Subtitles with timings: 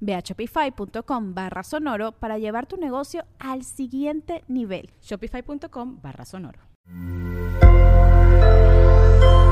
[0.00, 4.90] Ve a shopify.com barra sonoro para llevar tu negocio al siguiente nivel.
[5.02, 6.60] Shopify.com barra sonoro.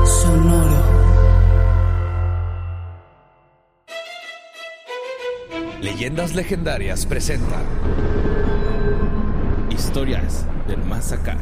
[0.05, 0.97] Sonoro.
[5.81, 7.61] Leyendas Legendarias presenta
[9.69, 11.37] Historias del Más Acá.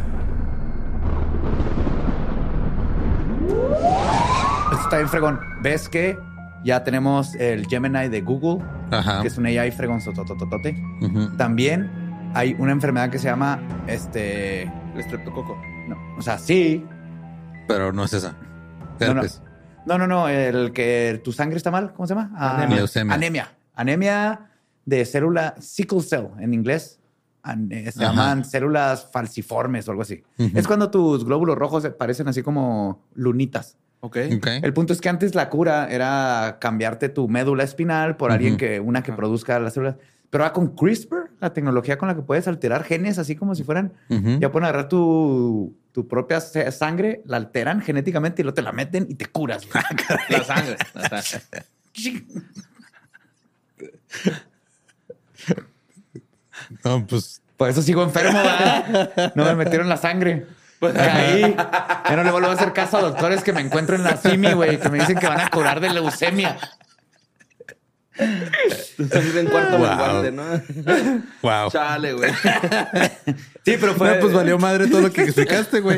[4.71, 5.39] Esto está bien fregón.
[5.61, 6.17] ¿Ves que
[6.65, 9.21] ya tenemos el Gemini de Google, Ajá.
[9.21, 9.69] que es un AI?
[11.01, 11.37] Ujú.
[11.37, 11.89] También
[12.33, 14.63] hay una enfermedad que se llama este.
[14.63, 15.55] El estreptococo.
[15.87, 16.83] No, o sea, sí.
[17.67, 18.35] Pero no es esa.
[18.99, 19.21] No, no.
[19.85, 20.27] No, no, no.
[20.27, 21.93] El que tu sangre está mal.
[21.93, 22.31] ¿Cómo se llama?
[22.35, 22.77] Ah, Anemia.
[22.77, 23.13] Leucemia.
[23.13, 23.51] Anemia.
[23.75, 24.49] Anemia
[24.85, 26.99] de célula sickle cell en inglés.
[27.69, 28.11] Eh, se Ajá.
[28.13, 30.23] llaman células falciformes o algo así.
[30.37, 33.77] Es cuando tus glóbulos rojos parecen así como lunitas.
[34.05, 34.17] Ok.
[34.37, 34.47] Ok.
[34.61, 38.79] El punto es que antes la cura era cambiarte tu médula espinal por alguien que,
[38.79, 39.95] una que produzca las células.
[40.29, 43.63] Pero ahora con CRISPR, la tecnología con la que puedes alterar genes así como si
[43.63, 44.39] fueran, Ujú.
[44.39, 49.05] ya pueden agarrar tu, tu propia sangre, la alteran genéticamente y luego te la meten
[49.09, 49.63] y te curas.
[49.67, 49.83] güey.
[50.29, 50.75] La sangre.
[50.93, 51.45] La sangre.
[56.83, 57.41] No, pues.
[57.57, 59.31] Por eso sigo enfermo, ¿verdad?
[59.35, 60.45] No me metieron la sangre.
[60.79, 61.55] Pues ahí,
[62.09, 64.53] ya no le vuelvo a hacer caso a doctores que me encuentro en la CIMI,
[64.53, 66.57] güey, que me dicen que van a curar de leucemia.
[68.17, 69.87] Estás en cuarto Wow.
[69.89, 70.43] menguante, ¿no?
[71.41, 71.69] Wow.
[71.71, 72.31] Chale, güey.
[73.65, 75.97] Sí, pero No, pues valió madre todo lo que explicaste, güey.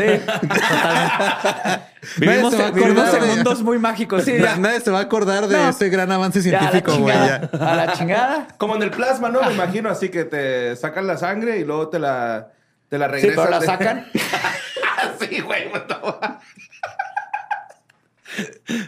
[2.18, 4.24] Vivimos, Nadie se va a vivimos acordar en de- mundos muy mágicos.
[4.24, 4.56] Sí, ya.
[4.58, 5.70] Nadie se va a acordar de No.
[5.70, 7.16] ese gran avance Ya, a la científico, güey.
[7.18, 8.48] A la chingada.
[8.58, 9.42] Como en el plasma, ¿no?
[9.44, 12.48] Me imagino así que te sacan la sangre y luego te la,
[12.90, 13.36] te la Sí, regresan.
[13.46, 14.06] pero la de- sacan.
[15.20, 15.70] sí, güey.
[15.72, 16.24] fuck.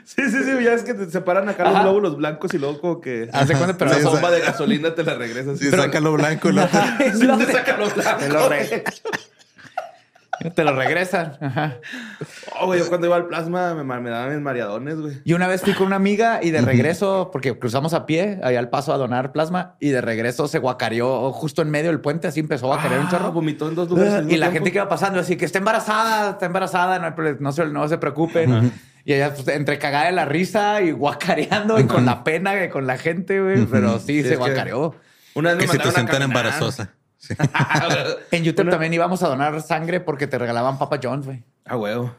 [0.05, 0.63] Sí, sí, sí.
[0.63, 1.83] Ya es que te separan acá los Ajá.
[1.83, 5.03] glóbulos blancos y luego como que Hace cuenta, pero la Sí, bomba de gasolina te
[5.03, 5.57] la regresas.
[5.59, 6.49] Sí, saca lo blanco.
[6.51, 6.67] Lo...
[6.67, 7.93] Sí, te los.
[7.93, 8.83] Te lo, re-
[10.55, 11.37] te lo regresan.
[11.41, 11.77] Ajá.
[12.59, 15.21] Oh, güey, yo cuando iba al plasma me, me daban mis mareadones, güey.
[15.23, 18.59] Y una vez fui con una amiga y de regreso, porque cruzamos a pie allá
[18.59, 22.27] al paso a donar plasma, y de regreso se guacareó justo en medio del puente,
[22.27, 23.31] así empezó a guacarear un Ah, chorro.
[23.31, 24.11] vomitó en dos lugares.
[24.29, 24.51] Y la tiempo.
[24.53, 28.71] gente que iba pasando, así que está embarazada, está embarazada, no, se, no se preocupen.
[29.05, 32.69] Y ella, pues, entre cagada de la risa y guacareando y con la pena que
[32.69, 33.65] con la gente, güey.
[33.65, 34.95] Pero sí, Sí, se que- guacareó.
[35.35, 36.45] Una vez me Qué situación mandaron a tan caminar.
[36.53, 36.89] embarazosa.
[37.19, 37.35] Sí.
[38.31, 41.43] En YouTube Una- también íbamos a donar sangre porque te regalaban Papa John's, güey.
[41.65, 42.15] Ah, huevo.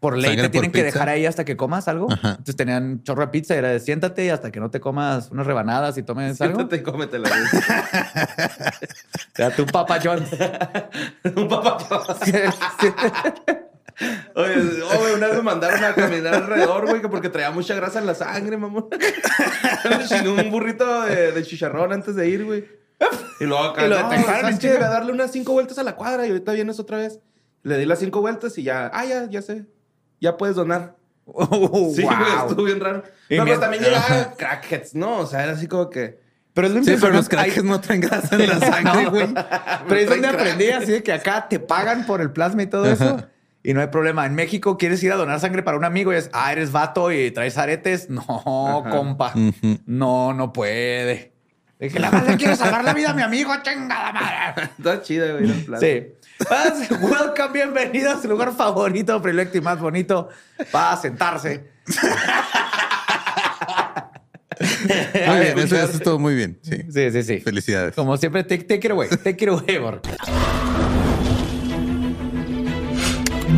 [0.00, 2.10] Por ley Sangre te tienen que dejar ahí hasta que comas algo.
[2.10, 2.30] Ajá.
[2.30, 4.80] Entonces tenían un chorro de pizza y era de siéntate y hasta que no te
[4.80, 6.56] comas unas rebanadas y tomes algo.
[6.56, 7.28] Siéntate y cómetela.
[7.28, 7.42] güey.
[9.34, 10.30] Te da tu Papa John's.
[11.36, 11.76] Un papá.
[14.34, 17.98] Oye, oh, una vez me mandaron a caminar alrededor, güey, que porque traía mucha grasa
[17.98, 18.86] en la sangre, mamón.
[20.24, 22.79] Un burrito de, de chicharrón antes de ir, güey.
[23.40, 24.72] Y luego acá, Y lo no, detectaron ¿sabes en qué?
[24.74, 24.86] chinga.
[24.86, 27.20] A darle unas cinco vueltas a la cuadra y ahorita vienes otra vez.
[27.62, 29.64] Le di las cinco vueltas y ya, ah, ya, ya sé.
[30.20, 30.96] Ya puedes donar.
[31.32, 32.12] Oh, Sí, wow.
[32.48, 33.04] estuvo bien raro.
[33.28, 35.18] Y No, pero también llegaba crackheads, ¿no?
[35.18, 36.18] O sea, era así como que...
[36.52, 39.10] Pero es lo Sí, pero los crackers no traen grasa en la sangre, No.
[39.10, 39.28] güey.
[39.88, 42.86] Pero es donde aprendí así de que acá te pagan por el plasma y todo
[42.86, 43.22] eso.
[43.62, 44.26] Y no hay problema.
[44.26, 47.12] En México quieres ir a donar sangre para un amigo y es, ah, eres vato
[47.12, 48.10] y traes aretes.
[48.10, 49.32] No, compa.
[49.86, 51.32] No, no puede.
[51.80, 54.70] Dije, la madre quiere salvar la vida a mi amigo, chingada madre.
[54.78, 55.80] Está chida, güey, el plan.
[55.80, 56.08] Sí.
[57.00, 60.28] Welcome, bienvenido a su lugar favorito, predilecto y más bonito
[60.70, 61.70] para sentarse.
[65.26, 66.58] Muy bien, eso, eso estuvo muy bien.
[66.62, 66.82] Sí.
[66.90, 67.40] Sí, sí, sí.
[67.40, 67.94] Felicidades.
[67.94, 69.08] Como siempre, it away.
[69.08, 70.02] Take it away, Borg.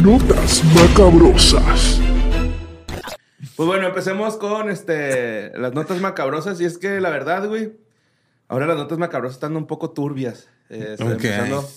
[0.02, 2.00] Notas macabrosas.
[3.56, 6.60] Pues bueno, empecemos con este, las notas macabrosas.
[6.60, 7.72] Y es que la verdad, güey,
[8.52, 10.49] ahora las notas macabrosas están un poco turbias.
[10.69, 11.25] Eh, estoy Ok.
[11.25, 11.69] empezando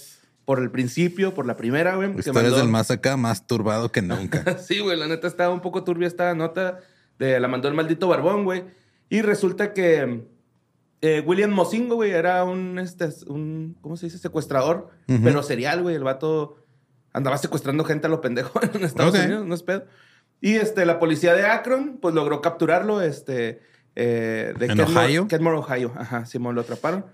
[0.45, 2.10] por el principio, por la primera, güey.
[2.10, 4.44] Historias mandó- del más acá, más turbado que nunca.
[4.60, 6.80] Sí, güey, la neta estaba un poco turbia esta nota.
[7.18, 8.63] De, la mandó el maldito barbón, güey.
[9.10, 10.25] Y resulta que
[11.01, 14.18] eh, William Mozingo, güey, era un, este, un, ¿cómo se dice?
[14.18, 15.19] Secuestrador, Ujú.
[15.24, 15.95] pero serial, güey.
[15.95, 16.57] El vato
[17.13, 19.21] andaba secuestrando gente a lo pendejo en Estados Ok.
[19.24, 19.86] Unidos, no es pedo.
[20.42, 23.62] Y este, la policía de Akron, pues logró capturarlo, este,
[23.95, 25.27] eh, de ¿En Kenmore- Ohio?
[25.27, 25.94] Kenmore, Ohio.
[25.97, 27.06] Ajá, Simón, lo atraparon.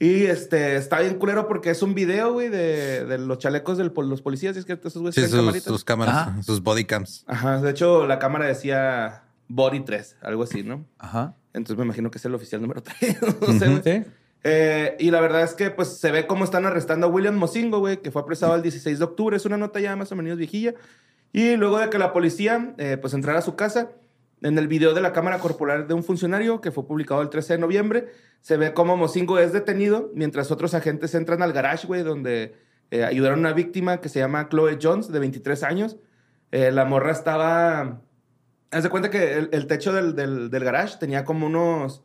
[0.00, 3.84] Y este, está bien culero porque es un video, güey, de, de los chalecos de
[3.84, 4.54] los policías.
[4.56, 6.42] Y es que esos güeyes Sí, sus, sus cámaras, Ajá.
[6.42, 7.24] sus body cams.
[7.26, 10.84] Ajá, de hecho, la cámara decía Body 3, algo así, ¿no?
[10.98, 11.34] Ajá.
[11.52, 13.16] Entonces me imagino que es el oficial número 3.
[13.40, 13.82] no sé, güey.
[13.82, 14.04] Sí.
[14.44, 17.80] Eh, y la verdad es que pues se ve cómo están arrestando a William Mozingo,
[17.80, 19.36] güey, que fue apresado el 16 de octubre.
[19.36, 20.74] Es una nota ya más o menos viejilla.
[21.32, 23.88] Y luego de que la policía eh, pues entrara a su casa,
[24.42, 27.54] en el video de la cámara corporal de un funcionario que fue publicado el 13
[27.54, 28.08] de noviembre,
[28.40, 32.54] se ve cómo Mozingo es detenido mientras otros agentes entran al garage, güey, donde
[32.90, 35.96] eh, ayudaron a una víctima que se llama Chloe Jones, de 23 años.
[36.52, 38.00] Eh, la morra estaba...
[38.70, 42.04] Haz de cuenta que el, el techo del, del, del garage tenía como unos...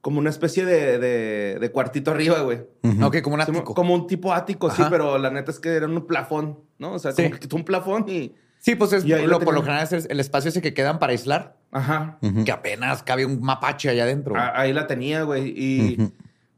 [0.00, 2.66] Como una especie de, de, de cuartito arriba, güey.
[2.82, 3.04] Ujú.
[3.06, 3.72] Ok, como un Sí, ático.
[3.72, 4.90] Como un tipo ático, sí, Ajá.
[4.90, 6.94] pero la neta es que era un plafón, ¿no?
[6.94, 7.22] O sea, Sí.
[7.22, 8.34] como que quitó un plafón y...
[8.64, 11.56] Sí, pues es lo, por lo general es el, espacio ese que quedan para aislar,
[11.72, 12.18] Ajá.
[12.44, 14.36] Que apenas cabe un mapache allá adentro.
[14.36, 15.52] A- ahí la tenía, güey.
[15.56, 16.12] Y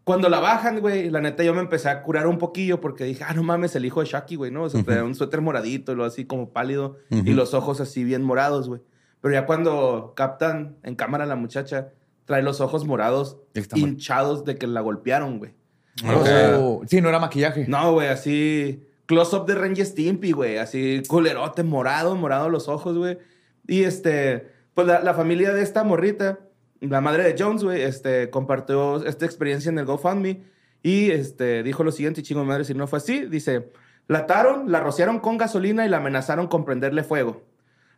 [0.04, 3.24] cuando la bajan, güey, la neta yo me empecé a curar un poquillo porque dije,
[3.26, 4.64] ah, no mames, el hijo de Shaki, güey, ¿no?
[4.64, 8.22] O sea, un suéter moradito y lo así como pálido y los ojos así bien
[8.22, 8.82] morados, güey.
[9.22, 11.88] Pero ya cuando captan en cámara a la muchacha,
[12.26, 13.88] trae los ojos morados Está mal.
[13.88, 15.52] hinchados de que la golpearon, güey.
[16.04, 16.16] Ok.
[16.20, 17.64] O sea, Oh, sí, no era maquillaje.
[17.66, 18.86] No, güey, así.
[19.06, 20.58] Close-up de Ranger Stimpy, güey.
[20.58, 23.18] Así, culerote, morado, morado los ojos, güey.
[23.66, 26.38] Y este, pues la, la familia de esta morrita,
[26.80, 30.42] la madre de Jones, güey, este, compartió esta experiencia en el GoFundMe.
[30.82, 33.70] Y este, dijo lo siguiente, y chingo de madre, si no fue así, dice:
[34.06, 37.42] La ataron, la rociaron con gasolina y la amenazaron con prenderle fuego.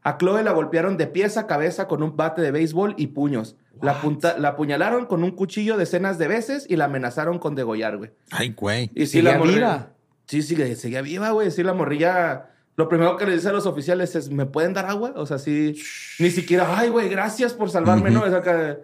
[0.02, 3.56] A Chloe la golpearon de pies a cabeza con un bate de béisbol y puños.
[3.82, 7.96] La, punta- la apuñalaron con un cuchillo decenas de veces y la amenazaron con degollar,
[7.96, 8.12] güey.
[8.30, 8.88] Ay, güey.
[8.94, 9.90] Y Seguía la morrilla.
[10.26, 11.50] Sí, sigue, seguía viva, güey.
[11.50, 12.50] Sí, la morrilla.
[12.76, 15.12] Lo primero que le dice a los oficiales es: ¿me pueden dar agua?
[15.17, 15.81] O sea, sí.
[16.19, 18.26] Ni siquiera, ay, güey, gracias por salvarme, ¿no?
[18.26, 18.78] Es acá.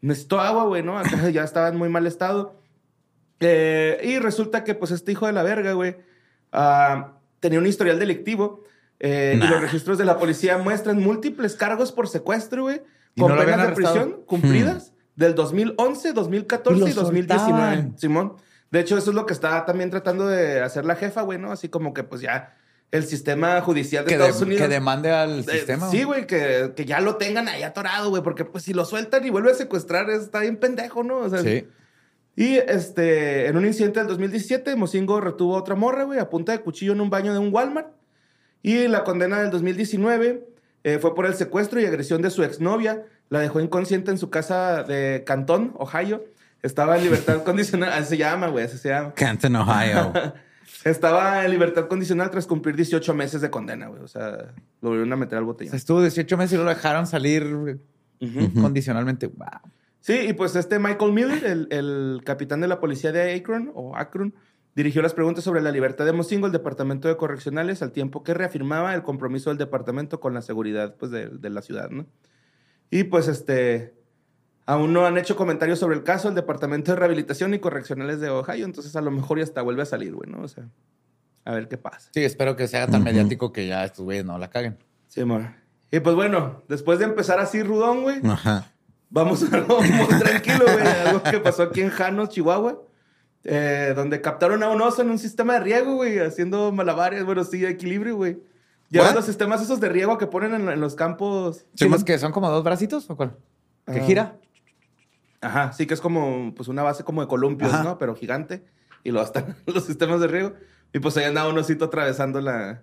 [0.00, 0.98] Necesito agua, güey, ¿no?
[0.98, 2.60] Acá ya estaba en muy mal estado.
[3.40, 5.96] Eh, y resulta que, pues, este hijo de la verga, güey,
[6.52, 8.64] ah, tenía un historial delictivo.
[8.98, 12.82] eh, Y los registros de la policía muestran múltiples cargos por secuestro, güey,
[13.14, 17.38] ¿Y con no penas de prisión cumplidas del 2011, 2014 Y y, lo 2019.
[17.50, 17.98] soltaban.
[17.98, 18.32] Simón.
[18.70, 21.52] De hecho, eso es lo que está también tratando de hacer la jefa, güey, ¿no?
[21.52, 22.56] Así como que, pues ya,
[22.90, 24.62] el sistema judicial de que, Estados de- Unidos.
[24.62, 25.90] que demande al Eh, sistema.
[25.90, 29.24] sí, güey, que, que ya lo tengan ahí atorado, güey, porque pues si lo sueltan
[29.24, 31.18] y vuelve a secuestrar, está bien pendejo, ¿no?
[31.18, 31.66] O sea, Sí.
[32.36, 36.52] y este, en un incidente del 2017, Mozingo retuvo a otra morra, güey, a punta
[36.52, 37.88] de cuchillo en un baño de un Walmart.
[38.62, 40.44] Y la condena del 2019
[40.84, 43.04] eh, fue por el secuestro y agresión de su exnovia.
[43.28, 46.24] La dejó inconsciente en su casa de Cantón, Ohio.
[46.66, 47.92] Estaba en libertad condicional.
[47.92, 49.14] Así se llama, güey, así se llama.
[49.14, 50.12] Canton, Ohio.
[50.84, 54.02] Estaba en libertad condicional tras cumplir 18 meses de condena, güey.
[54.02, 55.70] O sea, lo volvieron a meter al O botellón.
[55.70, 57.80] sea, estuvo 18 meses y lo dejaron salir
[58.60, 59.28] condicionalmente.
[59.28, 59.46] Wow.
[60.00, 63.96] Sí, y pues este Michael Miller, el, el capitán de la policía de Akron, o
[63.96, 64.34] Akron,
[64.76, 68.34] dirigió las preguntas sobre la libertad de Mozingo al Departamento de Correccionales al tiempo que
[68.34, 72.06] reafirmaba el compromiso del departamento con la seguridad pues, de, de la ciudad, ¿no?
[72.90, 73.94] Y pues este,
[74.66, 78.28] aún no han hecho comentarios sobre el caso el Departamento de Rehabilitación y Correccionales de
[78.30, 80.42] Ohio, entonces a lo mejor ya hasta vuelve a salir, güey, ¿no?
[80.42, 80.64] O sea,
[81.44, 82.10] a ver qué pasa.
[82.12, 84.78] Sí, espero que sea tan mediático que ya estos güeyes no la caguen.
[85.08, 85.42] Sí, amor.
[85.90, 88.66] Y pues bueno, después de empezar así rudón, güey, Ajá.
[89.08, 90.84] Vamos a algo muy tranquilo, güey.
[91.06, 92.82] Algo que pasó aquí en Janos, Chihuahua.
[93.44, 97.44] eh, donde captaron a un oso en un sistema de riego, güey, haciendo malabares, bueno,
[97.44, 98.38] sí, equilibrio, güey.
[98.90, 101.64] Ya los sistemas esos de riego que ponen en, en los campos.
[101.74, 103.36] ¿Sí, que son como dos bracitos o cuál?
[103.86, 104.04] ¿Que Ah.
[104.04, 104.36] gira?
[105.40, 107.84] Ajá, sí que es como pues una base como de columpios, Ajá.
[107.84, 107.98] ¿no?
[107.98, 108.64] Pero gigante.
[109.04, 110.54] Y luego están los sistemas de riego.
[110.92, 112.82] Y pues ahí andaba un osito atravesando la,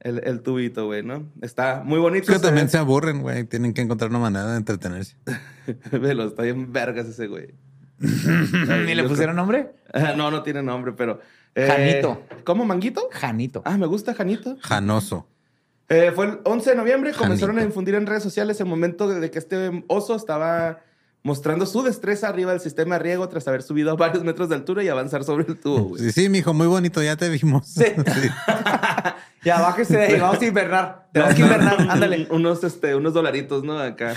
[0.00, 1.26] el, el tubito, güey, ¿no?
[1.42, 2.30] Está muy bonito.
[2.32, 3.44] Es que también se aburren, güey.
[3.44, 5.16] Tienen que encontrar una manera de entretenerse.
[5.92, 7.54] Velo, está bien vergas ese güey.
[7.98, 9.72] ¿Ni le pusieron nombre?
[9.92, 11.20] Ah, No, no tiene nombre, pero...
[11.54, 12.22] eh, Janito.
[12.44, 13.08] ¿Cómo, Manguito?
[13.12, 13.62] Janito.
[13.64, 14.56] Ah, me gusta Janito.
[14.60, 15.28] Janoso.
[15.88, 17.68] Eh, fue el 11 de noviembre, comenzaron a Janito.
[17.70, 20.80] difundir en redes sociales el momento de que este oso estaba
[21.24, 24.54] mostrando su destreza arriba del sistema de riego tras haber subido a varios metros de
[24.54, 26.02] altura y avanzar sobre el tubo, güey.
[26.02, 27.66] Sí, sí, mijo, muy bonito, ya te vimos.
[27.66, 27.84] Sí.
[29.44, 31.08] Ya bájese de ahí, vamos a invernar.
[31.12, 32.28] Tenemos que invernar, ándale.
[32.30, 33.78] unos, este, unos dolaritos, ¿no?
[33.78, 34.14] Acá.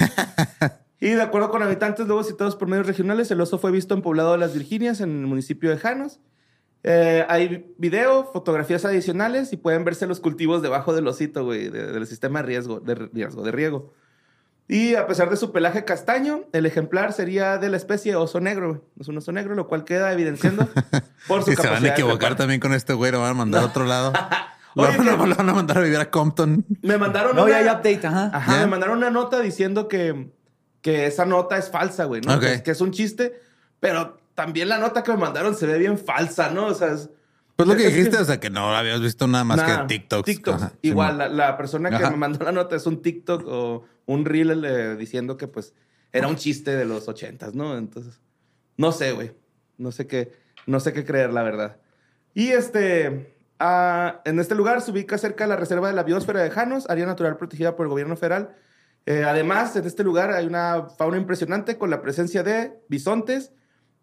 [1.01, 4.01] y de acuerdo con habitantes luego citados por medios regionales, el oso fue visto en
[4.01, 6.21] Poblado de las Virginias, en el municipio de Janos.
[6.83, 11.91] Eh, hay video, fotografías adicionales y pueden verse los cultivos debajo del osito, güey, de-
[11.91, 13.93] del sistema de riesgo, de riesgo, de riego.
[14.69, 18.67] Y a pesar de su pelaje castaño, el ejemplar sería de la especie oso negro,
[18.69, 18.81] güey.
[18.99, 20.67] Es un oso negro, lo cual queda evidenciando
[21.27, 23.33] por su Y se van a capacidad equivocar también con este güey, lo van a
[23.33, 24.11] mandar a otro lado.
[24.75, 26.65] Oye, van, a- que- lo van a mandar a vivir a Compton.
[26.83, 27.61] Me mandaron No, una...
[27.61, 28.29] ya update, ajá.
[28.33, 28.59] Ajá, ¿Ya?
[28.59, 30.31] me mandaron una nota diciendo que,
[30.81, 32.37] que esa nota es falsa, güey, ¿no?
[32.39, 33.39] Que, es- que es un chiste,
[33.79, 36.65] pero también la nota que me mandaron se ve bien falsa, ¿no?
[36.67, 37.09] O sea, es,
[37.55, 39.87] Pues lo que Es que- dijiste, o sea, que no habías visto nada más Nah,
[39.87, 40.25] que TikToks.
[40.25, 40.61] TikToks.
[40.61, 42.11] Ajá, Igual, la, la persona que Ajá.
[42.11, 45.75] me mandó la nota es un TikTok o un reel eh, diciendo que pues
[46.11, 47.77] era un chiste de los ochentas, ¿no?
[47.77, 48.19] Entonces,
[48.77, 49.31] no sé, güey.
[49.77, 50.31] No sé qué,
[50.65, 51.77] no sé qué creer, la verdad.
[52.33, 56.41] Y este, ah, en este lugar se ubica cerca de la reserva de la biosfera
[56.41, 58.55] de Janos, área natural protegida por el gobierno federal.
[59.05, 63.53] Eh, además, en este lugar hay una fauna impresionante con la presencia de bisontes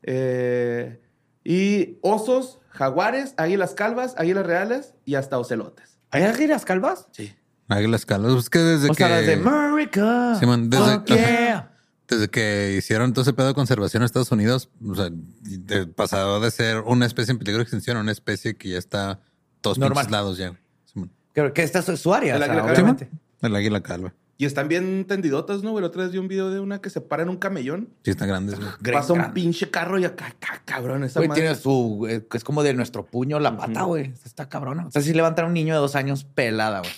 [0.03, 1.01] eh,
[1.43, 5.99] y osos, jaguares, águilas calvas, águilas reales y hasta ocelotes.
[6.11, 7.09] ¿Hay águilas calvas?
[7.11, 7.35] Sí.
[7.69, 8.35] Águilas Calvas.
[8.37, 8.95] Es que desde O que...
[8.97, 10.37] sea, las de America.
[10.39, 11.71] Simón, desde- Fuck yeah.
[12.07, 16.39] Desde que hicieron todo ese pedo de conservación en Estados Unidos, o sea, de, pasado
[16.39, 19.21] de ser una especie en peligro de extinción a una especie que ya está
[19.63, 20.53] todos lados ya.
[20.85, 21.11] Simón.
[21.33, 22.73] Que, que esta es su área, El o sea, águila calva.
[22.83, 23.11] obviamente.
[23.41, 24.15] El águila calva.
[24.37, 25.79] Y están bien tendidotas, ¿no?
[25.79, 27.89] El otro día vi un video de una que se para en un camellón.
[28.03, 28.57] Sí, están grandes.
[28.59, 28.69] güey.
[28.93, 31.05] Pasa un pinche carro y acá, acá, cabrón.
[31.05, 31.43] Esa Güey, madre.
[31.43, 32.05] tiene su...
[32.11, 34.13] eh, Es como de nuestro puño la pata, güey.
[34.27, 34.87] Está cabrona.
[34.87, 36.93] O sea, si levantar a un niño de dos años pelada, güey.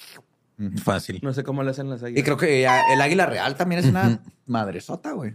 [0.83, 1.21] Fácil.
[1.23, 2.21] No sé cómo le hacen las águilas.
[2.21, 5.35] Y creo que ya el águila real también es una madresota, güey.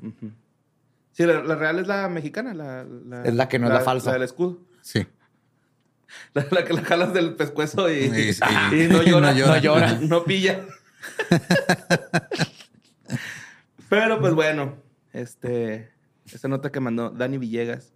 [1.11, 2.53] Sí, la, la real es la mexicana.
[2.53, 4.09] La, la- Es la que no es la falsa.
[4.09, 4.59] La del escudo.
[4.81, 5.05] Sí.
[6.33, 7.93] La, la que la jalas del pescuezo y,
[8.29, 8.41] Y- sí.
[8.73, 9.31] y no llora.
[9.31, 9.55] No llora.
[9.55, 9.93] No llora.
[10.01, 10.59] No pilla.
[13.89, 14.75] Pero pues bueno,
[15.13, 15.89] este,
[16.31, 17.93] esta nota que mandó Dani Villegas,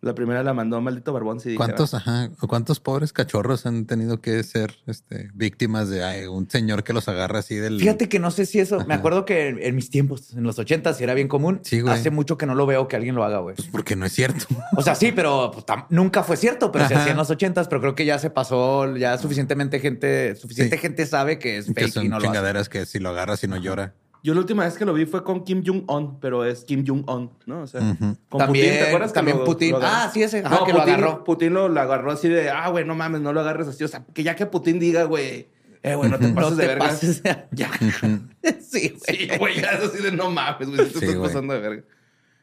[0.00, 1.40] la primera la mandó Maldito Barbón.
[1.40, 6.48] Si ¿Cuántos, ajá, cuántos pobres cachorros han tenido que ser este, víctimas de ay, un
[6.48, 7.80] señor que los agarra así del.
[7.80, 8.84] Fíjate que no sé si eso...
[8.86, 11.60] Me acuerdo que en, en mis tiempos, en los ochentas, era bien común.
[11.64, 11.92] Sí, güey.
[11.94, 13.56] Hace mucho que no lo veo que alguien lo haga, güey.
[13.56, 14.46] Pues porque no es cierto.
[14.76, 17.02] O sea, sí, pero pues, tam- nunca fue cierto, pero se Ajá.
[17.02, 20.82] hacía en los ochentas, pero creo que ya se pasó, ya suficientemente gente, suficiente Sí.
[20.82, 22.26] gente sabe que es que fake son y no lo hace.
[22.28, 23.94] chingaderas que si lo agarras y no llora.
[24.22, 27.30] Yo la última vez que lo vi fue con Kim Jong-un, pero es Kim Jong-un,
[27.46, 27.62] ¿no?
[27.62, 27.80] O sea,
[28.28, 29.10] con También- Putin, ¿te acuerdas?
[29.12, 29.70] que también lo- Putin.
[29.72, 29.80] lo?
[29.82, 31.24] Ah, sí, ese, ajá, No, que lo Putin, agarró.
[31.24, 33.84] Putin lo, lo agarró así de, ah, güey, no mames, no lo agarres así.
[33.84, 35.48] O sea, que ya que Putin diga, güey,
[35.82, 36.86] eh, güey, no te pases No de te verga.
[36.86, 37.70] pases de- Ya.
[38.60, 39.16] sí, güey.
[39.18, 41.28] Sí, güey, ya es así de no mames, güey, te Sí, estás güey.
[41.28, 41.84] pasando de verga.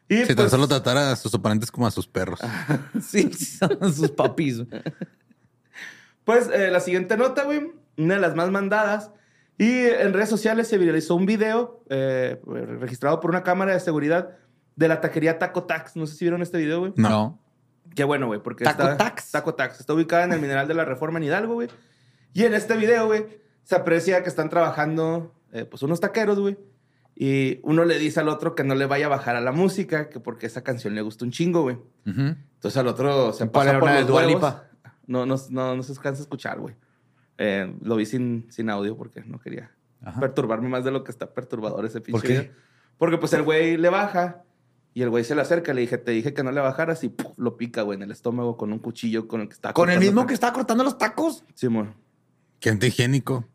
[0.08, 2.40] Y Si tan pues, solo tratara a sus oponentes como a sus perros.
[3.02, 4.62] Sí, sí, son sus papis.
[6.24, 9.10] Pues eh, la siguiente nota, güey, una de las más mandadas.
[9.58, 12.40] Y en redes sociales se viralizó un video eh,
[12.80, 14.36] registrado por una cámara de seguridad
[14.76, 15.96] de la taquería Taco Tax.
[15.96, 16.92] No sé si vieron este video, güey.
[16.96, 17.40] No.
[17.94, 18.96] Qué bueno, güey, porque Taco está...
[18.96, 19.30] Tax.
[19.30, 19.80] Taco Tax.
[19.80, 21.68] Está ubicada en el Mineral de la Reforma en Hidalgo, güey.
[22.34, 23.26] Y en este video, güey,
[23.62, 26.58] se aprecia que están trabajando, eh, pues, unos taqueros, güey.
[27.18, 30.10] Y uno le dice al otro que no le vaya a bajar a la música,
[30.10, 31.78] que porque esa canción le gusta un chingo, güey.
[32.04, 34.54] Entonces al otro se ¿Cuál pasa por los huevos.
[35.06, 36.76] No, no, no, no se alcanza a escuchar, güey.
[37.38, 39.70] Eh, lo vi sin, sin audio porque no quería
[40.02, 40.20] Ajá.
[40.20, 42.40] perturbarme más de lo que está perturbador ese pinche ¿Por qué?
[42.40, 42.52] video.
[42.98, 44.42] Porque pues el güey le baja
[44.94, 45.74] y el güey se le acerca.
[45.74, 47.36] Le dije, te dije que no le bajaras y ¡puf!
[47.36, 50.00] lo pica, güey, en el estómago con un cuchillo con el que está ¿Con el
[50.00, 51.44] mismo que estaba cortando los tacos?
[51.54, 51.94] Simón.
[52.58, 53.46] Qué antihigiénico.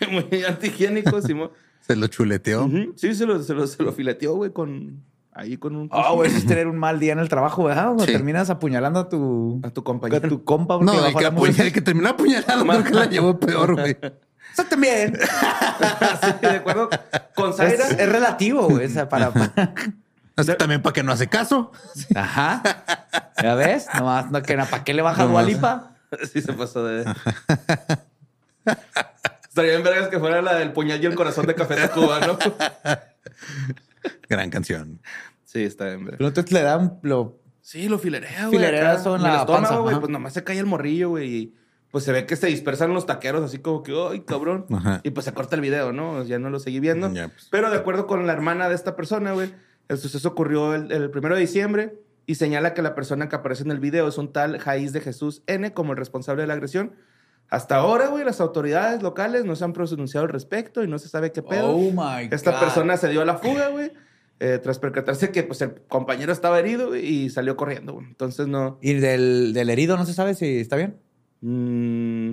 [0.10, 1.50] Muy antihigiénico, Simón.
[1.80, 2.68] Se lo chuleteó.
[2.96, 5.04] Sí, se lo, se lo, se lo fileteó, güey, con...
[5.38, 5.88] Ahí con un...
[5.92, 7.84] Ah, güey, eso es tener un mal día en el trabajo, ¿verdad?
[7.84, 8.10] Cuando Sí.
[8.12, 10.28] terminas apuñalando a tu, A tu a compañero.
[10.28, 10.78] tu compa.
[10.82, 11.62] No, el que, la apuña- música.
[11.62, 13.96] el que terminó apuñalado creo que la llevó peor, güey.
[14.52, 15.16] Eso también.
[16.22, 16.90] Sí, de acuerdo.
[17.36, 17.84] Con Zaira...
[17.86, 18.86] Es, es relativo, güey.
[18.86, 19.30] O sea, para...
[20.34, 21.70] Así también para que no hace caso.
[22.16, 22.60] Ajá.
[23.40, 23.86] ¿Ya ves?
[23.94, 25.24] Nomás, no, que, ¿para qué le baja.
[25.24, 25.92] Dualipa?
[26.32, 27.04] Sí se pasó de...
[29.48, 32.36] Estaría bien vergas que fuera la del puñal y el corazón de Café Tacuba, ¿no?
[34.28, 35.00] Gran canción.
[35.48, 36.04] Sí, está bien.
[36.04, 36.98] Pero entonces le da un...
[37.00, 37.40] Lo...
[37.62, 38.58] Sí, lo filerea, güey.
[38.58, 39.98] Filererazo acá, en la estómago, güey.
[39.98, 41.34] Pues nomás se cae el morrillo, güey.
[41.34, 41.54] Y
[41.90, 44.66] pues se ve que se dispersan los taqueros así como que, ¡ay, cabrón!
[44.70, 45.00] Ajá.
[45.04, 46.22] Y pues se corta el video, ¿no?
[46.24, 47.10] Ya no lo seguí viendo.
[47.14, 47.48] Ya, pues.
[47.50, 49.54] Pero de acuerdo con la hermana de esta persona, güey,
[49.88, 53.62] el suceso ocurrió el, el primero de diciembre y señala que la persona que aparece
[53.62, 56.54] en el video es un tal Jaiz de Jesús N como el responsable de la
[56.54, 56.92] agresión.
[57.48, 61.08] Hasta ahora, güey, las autoridades locales no se han pronunciado al respecto y no se
[61.08, 61.70] sabe qué pedo.
[61.70, 62.60] Oh, my Esta God.
[62.60, 63.90] persona se dio a la fuga, güey,
[64.40, 68.06] eh, tras percatarse que pues, el compañero estaba herido y salió corriendo, güey.
[68.06, 68.78] Entonces no...
[68.82, 70.96] ¿Y del, del herido no se sabe si está bien?
[71.40, 72.32] mm,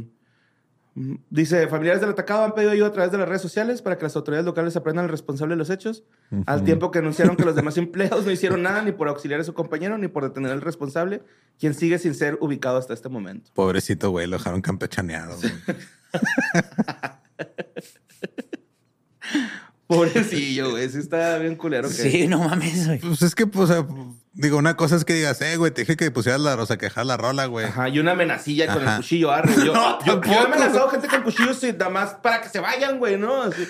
[0.97, 1.19] Ujú.
[1.29, 4.03] Dice, familiares del atacado han pedido ayuda a través de las redes sociales para que
[4.03, 6.05] las autoridades locales aprendan al responsable de los hechos,
[6.45, 9.43] al tiempo que anunciaron que los demás empleados no hicieron nada ni por auxiliar a
[9.43, 11.21] su compañero ni por detener al responsable,
[11.59, 13.51] quien sigue sin ser ubicado hasta este momento.
[13.53, 15.35] Pobrecito, güey, lo dejaron campechaneado.
[19.87, 20.89] Pobrecillo, güey.
[20.89, 21.87] Sí está bien culero.
[21.87, 22.99] que- Sí, no mames, güey.
[22.99, 23.85] Pues es que, pues, o sea,
[24.33, 26.77] digo, una cosa es que digas, eh, güey, te dije que pusieras la, o sea,
[26.77, 27.67] que dejar la rola, güey.
[27.67, 29.31] Ajá, y una amenacilla con el cuchillo.
[29.31, 29.53] arre.
[29.65, 32.49] Yo, No, yo, yo tampoco, he amenazado gente con cuchillos y nada más para que
[32.49, 33.43] se vayan, güey, ¿no?
[33.43, 33.63] Así.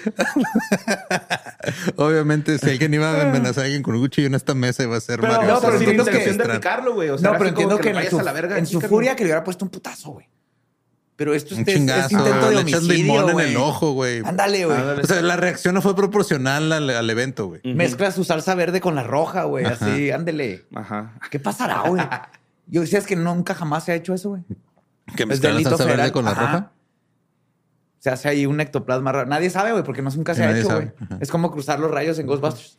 [1.97, 4.97] Obviamente, si alguien iba a amenazar a alguien con un cuchillo en esta mesa, iba
[4.97, 7.09] a ser Pero, Mario no, pero sin entiendo que- intención de picarlo, güey.
[7.09, 9.15] O sea, no, pero entiendo que, le en su, a la verga en su furia
[9.15, 10.27] que le hubiera puesto un putazo, güey.
[11.17, 13.49] Pero esto es, es- chingazo, es intento de le echas homicidio, limón en güey.
[13.51, 14.21] el ojo, güey.
[14.25, 14.77] Ándale, güey.
[14.77, 17.61] O sea, la reacción no fue proporcional al, al evento, güey.
[17.63, 19.63] Mezcla su salsa verde con la roja, güey.
[19.65, 20.65] Así, ándele.
[20.75, 21.13] Ajá.
[21.31, 22.03] ¿Qué pasará, güey?
[22.67, 24.41] Yo decía es que nunca jamás se ha hecho eso, güey.
[25.15, 26.11] Que Es mezclar la salsa verde federal.
[26.11, 26.41] con la Ajá.
[26.41, 26.71] roja.
[27.99, 29.29] Se hace ahí un ectoplasma raro.
[29.29, 30.91] Nadie sabe, güey, porque no nunca se ha hecho, güey.
[31.21, 32.77] Es como cruzar los rayos en Ghostbusters.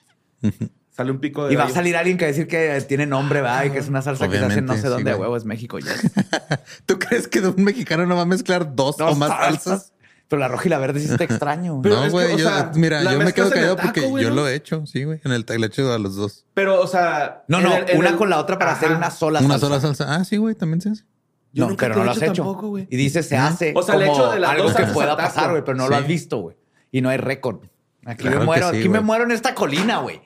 [0.96, 1.52] Sale un pico de.
[1.52, 3.78] Y va a salir alguien que va a decir que tiene nombre, va, y que
[3.78, 5.22] es una salsa que se hace no Obviamente, sé dónde, sí, a güey.
[5.28, 5.78] huevo, es México.
[5.78, 5.92] Ya.
[6.86, 9.92] ¿Tú crees que un mexicano no va a mezclar dos, o más salsas?
[10.28, 11.74] Pero la roja y la verde sí está extraño.
[11.74, 11.82] güey.
[11.82, 12.32] Pero no, es que, güey.
[12.34, 14.36] o yo- sea, mira, yo me quedo en el callado taco, porque yo ¿no?
[14.36, 15.20] lo he hecho, sí, güey.
[15.24, 16.46] En el taco le he hecho a los dos.
[16.54, 17.44] Pero, o sea.
[17.46, 19.50] No, en no, el- en una el- con la otra para hacer una sola Una
[19.58, 19.66] salsa.
[19.66, 20.14] sola salsa.
[20.16, 21.04] Ah, sí, güey, también se hace.
[21.52, 22.42] Yo no, nunca pero no lo has hecho hecho.
[22.42, 22.88] tampoco, güey.
[22.90, 25.16] Y dice se hace O sea, le como echo de las algo dos que pueda
[25.16, 26.56] pasar, güey, pero no lo has visto, güey.
[26.90, 27.60] Y no hay récord.
[28.04, 30.20] Aquí Claro me muero, sí, aquí me muero en esta colina, güey.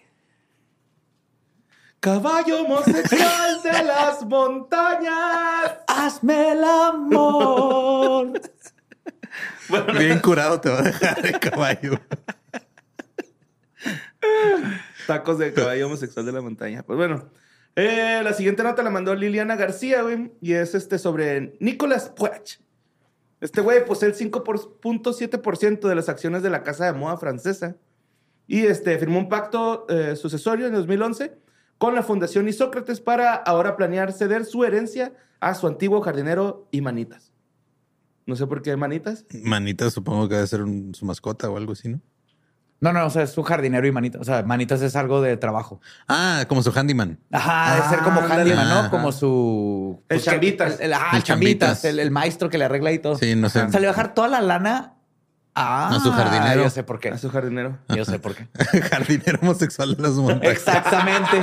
[2.01, 5.81] Caballo homosexual de las montañas.
[5.87, 8.41] Hazme el amor.
[9.99, 12.01] Bien curado te va a dejar el caballo.
[15.07, 16.83] Tacos de caballo homosexual de la montaña.
[16.83, 17.29] Pues bueno.
[17.77, 20.33] eh, la siguiente nota la mandó Liliana García, güey.
[20.41, 22.61] Y es este sobre Nicolas Puech.
[23.43, 27.77] Este güey posee el 5.7% de las acciones de la casa de moda francesa.
[28.47, 31.50] Y este, firmó un pacto eh, sucesorio en 2011
[31.81, 36.83] con la Fundación Isócrates para ahora planear ceder su herencia a su antiguo jardinero y
[36.83, 37.33] manitas.
[38.27, 39.25] No sé por qué manitas.
[39.43, 42.01] Manita supongo que debe ser un- su mascota o algo así, ¿no?
[42.83, 44.21] No, no, o sea, es su jardinero y manitas.
[44.21, 45.81] O sea, manitas es algo de trabajo.
[46.07, 47.19] Ah, como su handyman.
[47.33, 48.43] Ajá, debe ser como ándale.
[48.43, 48.75] handyman, ¿no?
[48.81, 48.91] Ajá.
[48.91, 50.03] Como su...
[50.11, 50.75] El pues, chambitas.
[50.81, 51.69] El, el- ajá, El el chambitas.
[51.69, 51.85] chambitas.
[51.87, 53.17] El, el maestro que le arregla y todo.
[53.17, 53.63] Sí, no sé.
[53.63, 54.95] O sea, le va a dejar toda la lana
[55.55, 55.89] a...
[55.89, 56.63] A su jardinero.
[56.65, 57.09] Yo sé por qué.
[57.11, 57.79] A su jardinero.
[57.89, 58.47] Yo sé por qué.
[58.91, 60.53] Jardinero homosexual de las montañas.
[60.53, 61.41] Exactamente.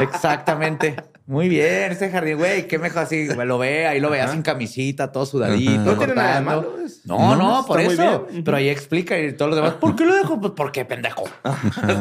[0.00, 0.96] Exactamente.
[1.26, 4.40] Muy bien, ese jardín, güey, qué mejor así, güey, lo ve, ahí lo veas sin
[4.40, 5.72] camisita, todo sudadito.
[5.84, 8.26] No tiene nada de malo, es- No, no, No, por eso.
[8.30, 8.42] bien.
[8.44, 10.40] Pero ahí explica y todos los demás, ¿por qué lo dejo?
[10.40, 11.24] Pues porque pendejo.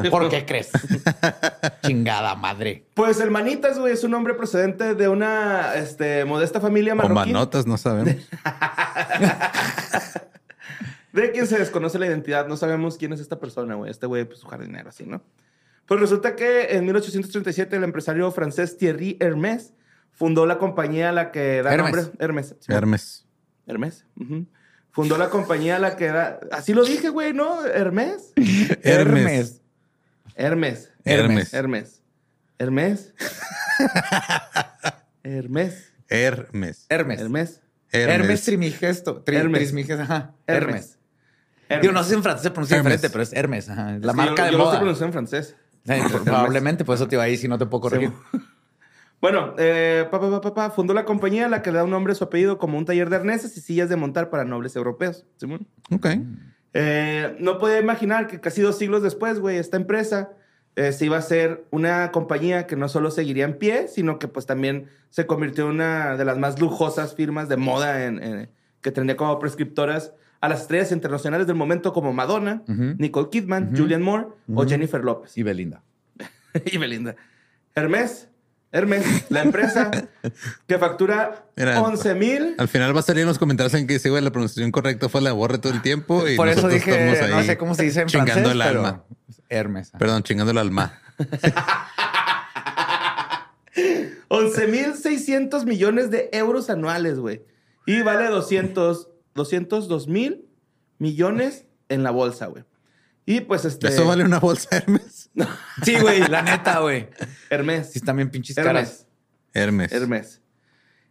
[0.09, 0.69] ¿Por qué crees?
[1.85, 2.85] Chingada madre.
[2.93, 7.13] Pues el Manitas, güey, es un hombre procedente de una este, modesta familia O marroquí.
[7.15, 8.15] manotas, no sabemos.
[11.21, 12.47] De quien se desconoce la identidad.
[12.47, 13.89] No sabemos quién es esta persona, güey.
[13.91, 15.23] Este güey, pues su jardinero, así, ¿no?
[15.85, 19.73] Pues resulta que en 1837 el empresario francés Thierry Hermès
[20.11, 21.95] fundó la compañía a la que da Hermes.
[21.95, 22.11] nombre...
[22.19, 22.55] Hermes.
[22.59, 22.71] sí.
[22.73, 23.25] Hermes.
[23.65, 24.05] Hermes.
[24.91, 26.39] Fundó la compañía a la que da...
[26.51, 27.65] Así lo dije, güey, ¿no?
[27.65, 28.33] Hermes.
[28.83, 29.61] Hermes.
[30.35, 30.91] Hermes.
[31.03, 31.53] Hermes.
[31.53, 32.01] Hermes.
[32.59, 33.13] Hermes.
[35.23, 35.93] Hermes.
[36.09, 36.85] Hermes.
[36.89, 37.19] Hermes.
[37.19, 37.61] Hermes.
[37.91, 39.23] Hermes, trimigesto.
[39.23, 39.59] Tri- Hermes.
[39.59, 40.33] Trismigesto, ajá.
[40.47, 40.96] Hermes.
[41.69, 41.81] Hermes.
[41.81, 42.93] Digo, no sé si en francés se pronuncia Hermes.
[42.93, 43.69] diferente, pero es Hermes.
[43.69, 43.91] Ajá.
[43.99, 44.79] La que marca yo, de yo lo estoy moda.
[44.79, 45.55] pronunciando en francés.
[45.85, 45.93] Sí,
[46.25, 48.11] probablemente, por eso te iba ahí si no te puedo corregir.
[49.19, 51.83] Bueno, eh, pa, pa, pa, pa, pa, fundó la compañía a la que le da
[51.83, 54.45] un nombre a su apellido como un taller de arneses y sillas de montar para
[54.45, 55.25] nobles europeos.
[55.37, 55.65] Simón.
[55.91, 56.05] Ok.
[56.73, 60.29] Eh, no podía imaginar que casi dos siglos después, güey, esta empresa
[60.75, 64.27] eh, se iba a ser una compañía que no solo seguiría en pie, sino que
[64.27, 68.49] pues también se convirtió en una de las más lujosas firmas de moda en, en-
[68.81, 72.63] que tendría como prescriptoras a las estrellas internacionales del momento como Madonna.
[72.67, 73.77] Nicole Kidman, Ujú.
[73.83, 74.65] Julianne Moore o.
[74.65, 75.37] Jennifer López.
[75.37, 75.81] Y Belinda.
[76.65, 77.15] y Belinda.
[77.75, 78.29] Hermes,
[78.71, 79.89] Hermes, la empresa
[80.67, 82.55] que factura Mira, 11 mil.
[82.57, 85.07] Al final va a salir en los comentarios en que dice, güey, la pronunciación correcta
[85.09, 86.27] fue la borre todo el tiempo.
[86.27, 89.03] Y Por eso dije, no sé cómo se dice en chingando francés, el pero alma.
[89.49, 89.91] Hermes.
[89.97, 90.99] Perdón, chingando el alma.
[94.29, 97.43] 11.600 millones de euros anuales, güey.
[97.85, 100.45] Y vale 200, 202 mil
[100.97, 102.65] millones en la bolsa, güey.
[103.25, 103.87] Y pues este...
[103.87, 105.29] ¿Eso vale una bolsa Hermes?
[105.83, 107.07] Sí, güey, la neta, güey.
[107.49, 107.91] Hermes.
[107.91, 109.05] Sí, bien pinches caras.
[109.53, 109.91] Hermes.
[109.91, 109.91] Hermes.
[109.91, 110.41] Hermes.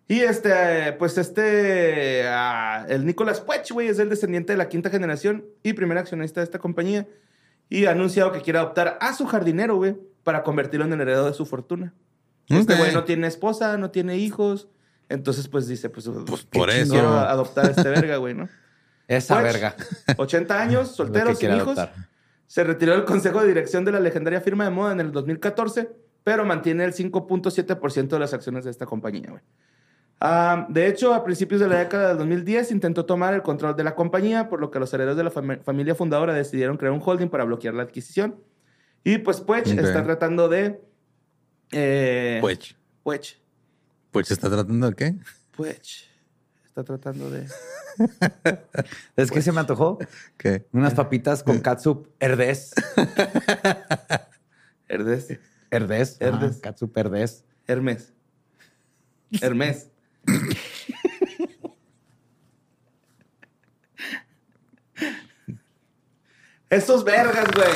[0.09, 4.89] Y este, pues este, ah, el Nicolas Puech, güey, es el descendiente de la quinta
[4.89, 7.09] generación y primer accionista de esta compañía.
[7.69, 11.27] Y ha anunciado que quiere adoptar a su jardinero, güey, para convertirlo en el heredero
[11.27, 11.93] de su fortuna.
[12.49, 14.69] Este güey no tiene esposa, no tiene hijos.
[15.09, 16.97] Entonces, pues dice, pues, Pues qué por eso.
[17.19, 18.49] adoptar a este verga, güey, ¿no?
[19.09, 19.77] Esa Wedge, verga.
[20.17, 21.79] 80 años, soltero, sin hijos.
[21.79, 21.95] adoptar.
[22.49, 25.91] Se retiró del consejo de dirección de la legendaria firma de moda en el 2014,
[26.25, 29.43] pero mantiene el 5.7% de las acciones de esta compañía, güey.
[30.21, 33.85] Ah, de hecho, a principios de la década del 2010 intentó tomar el control de
[33.85, 37.03] la compañía, por lo que los herederos de la fami- familia fundadora decidieron crear un
[37.05, 38.37] holding para bloquear la adquisición.
[39.05, 39.79] Y pues Puech Ok.
[39.79, 40.81] está tratando de...
[41.73, 43.37] Eh, Pues, Puech.
[44.17, 45.15] Pues está tratando de qué?
[45.55, 46.09] Puech.
[46.65, 47.47] Está tratando de...
[49.17, 49.99] ¿Es que se me antojó?
[50.39, 50.67] ¿Qué?
[50.73, 52.73] Unas papitas con catsup herdez.
[54.89, 55.39] Herdes.
[55.71, 56.17] Herdez.
[56.19, 56.53] Herdez.
[56.53, 57.45] Ajá, Catsup herdez.
[57.67, 58.15] Hermes.
[59.43, 59.91] Hermes.
[66.71, 67.69] Estos vergas, güey.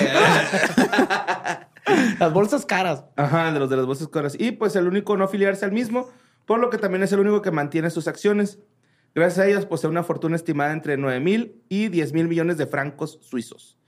[2.19, 3.05] Las bolsas caras.
[3.17, 4.37] Ajá, de los de las bolsas caras.
[4.39, 6.11] Y pues el único no afiliarse al mismo,
[6.51, 8.59] por lo que también es el único que mantiene sus acciones.
[9.15, 12.67] Gracias a ellos posee una fortuna estimada entre 9 mil y 10 mil millones de
[12.67, 13.79] francos suizos,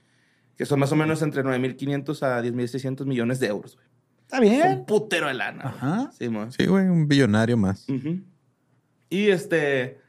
[0.55, 3.47] que son más o menos entre 9 mil 500 a 10 mil 600 millones de
[3.47, 3.75] euros.
[3.75, 3.85] güey.
[4.21, 4.77] Está Es bien.
[4.79, 5.61] un putero de lana.
[5.65, 6.11] Ajá.
[6.17, 7.85] Sí, güey, un billonario más.
[9.09, 9.99] Y este,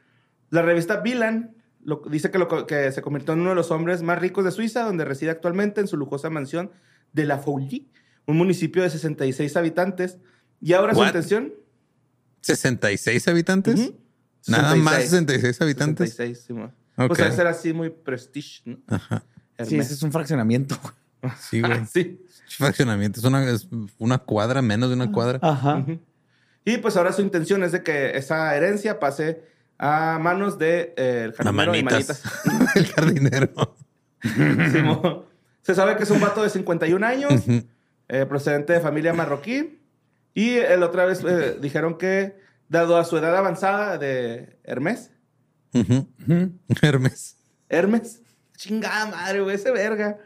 [0.49, 4.01] la revista Bilan lo- dice que, lo- que se convirtió en uno de los hombres
[4.01, 6.71] más ricos de Suiza, donde reside actualmente en su lujosa mansión
[7.11, 7.91] de La Fouilly,
[8.27, 10.19] un municipio de 66 habitantes.
[10.61, 11.53] Y ahora su intención...
[12.45, 13.79] ¿66 habitantes?
[13.79, 13.99] Ujú.
[14.47, 15.55] Nada más 66.
[15.55, 16.09] 66 habitantes.
[16.11, 16.65] 66, sí, mo.
[16.97, 17.07] Ok.
[17.07, 18.77] Pues debe ser así muy prestige, ¿no?
[18.87, 19.23] Ajá.
[19.63, 20.77] Sí, ese es un fraccionamiento.
[21.39, 21.85] Sí, güey.
[21.91, 22.21] Sí.
[22.57, 25.39] Fraccionamiento es una, es una cuadra, menos de una cuadra.
[25.41, 25.77] Ajá.
[25.77, 25.99] Ujú.
[26.63, 29.43] Y pues ahora su intención es de que esa herencia pase
[29.77, 32.23] a manos de eh, el jardinero y manitas.
[32.45, 32.75] manitas.
[32.75, 33.75] El jardinero.
[34.25, 34.83] Sí.
[35.61, 37.33] Se sabe que es un vato de 51 años,
[38.07, 39.79] eh, procedente de familia marroquí.
[40.35, 45.11] Y el otra vez eh, dijeron que, dado a su edad avanzada de Hermes.
[46.81, 47.37] Hermes.
[47.69, 48.21] Hermes,
[48.57, 50.19] chingada madre, güey, ese verga.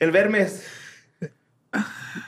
[0.00, 0.66] El Vermes.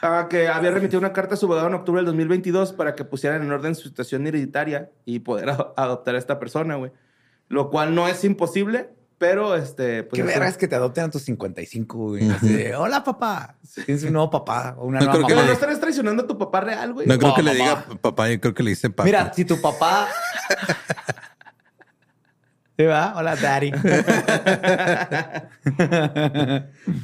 [0.03, 3.05] Ah, que había remitido una carta a su abogado en octubre del 2022 para que
[3.05, 6.93] pusieran en orden su situación hereditaria y poder adoptar a esta persona, güey.
[7.49, 10.03] Lo cual no es imposible, pero este.
[10.03, 12.31] Pues Qué verga es que te adopten a tus 55, güey.
[12.31, 13.57] Así de, hola, papá.
[13.85, 15.47] Tienes un nuevo papá o una No nueva creo que ¿Cómo mamá.
[15.49, 17.07] no estarás traicionando a tu papá real, güey?
[17.07, 17.85] No creo No, que le mamá.
[17.87, 19.05] diga papá, yo creo que le dice papá.
[19.05, 20.09] Mira, si tu papá...
[22.79, 23.13] ¿Sí va?
[23.15, 23.73] Hola, daddy.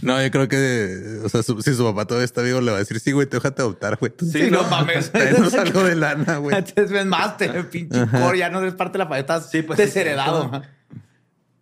[0.02, 2.79] No, yo creo que, o sea, su- si su papá todavía está vivo, le va
[2.79, 4.11] a decir, sí, güey, te déjate adoptar, güey.
[4.11, 5.12] Tú Sí, no mames.
[5.12, 6.57] Tráenos algo de lana, güey.
[6.57, 9.40] Antes ves más, te pinche core, ya no eres parte de la paleta.
[9.40, 10.50] Sí, pues, desheredado.
[10.62, 10.68] sí,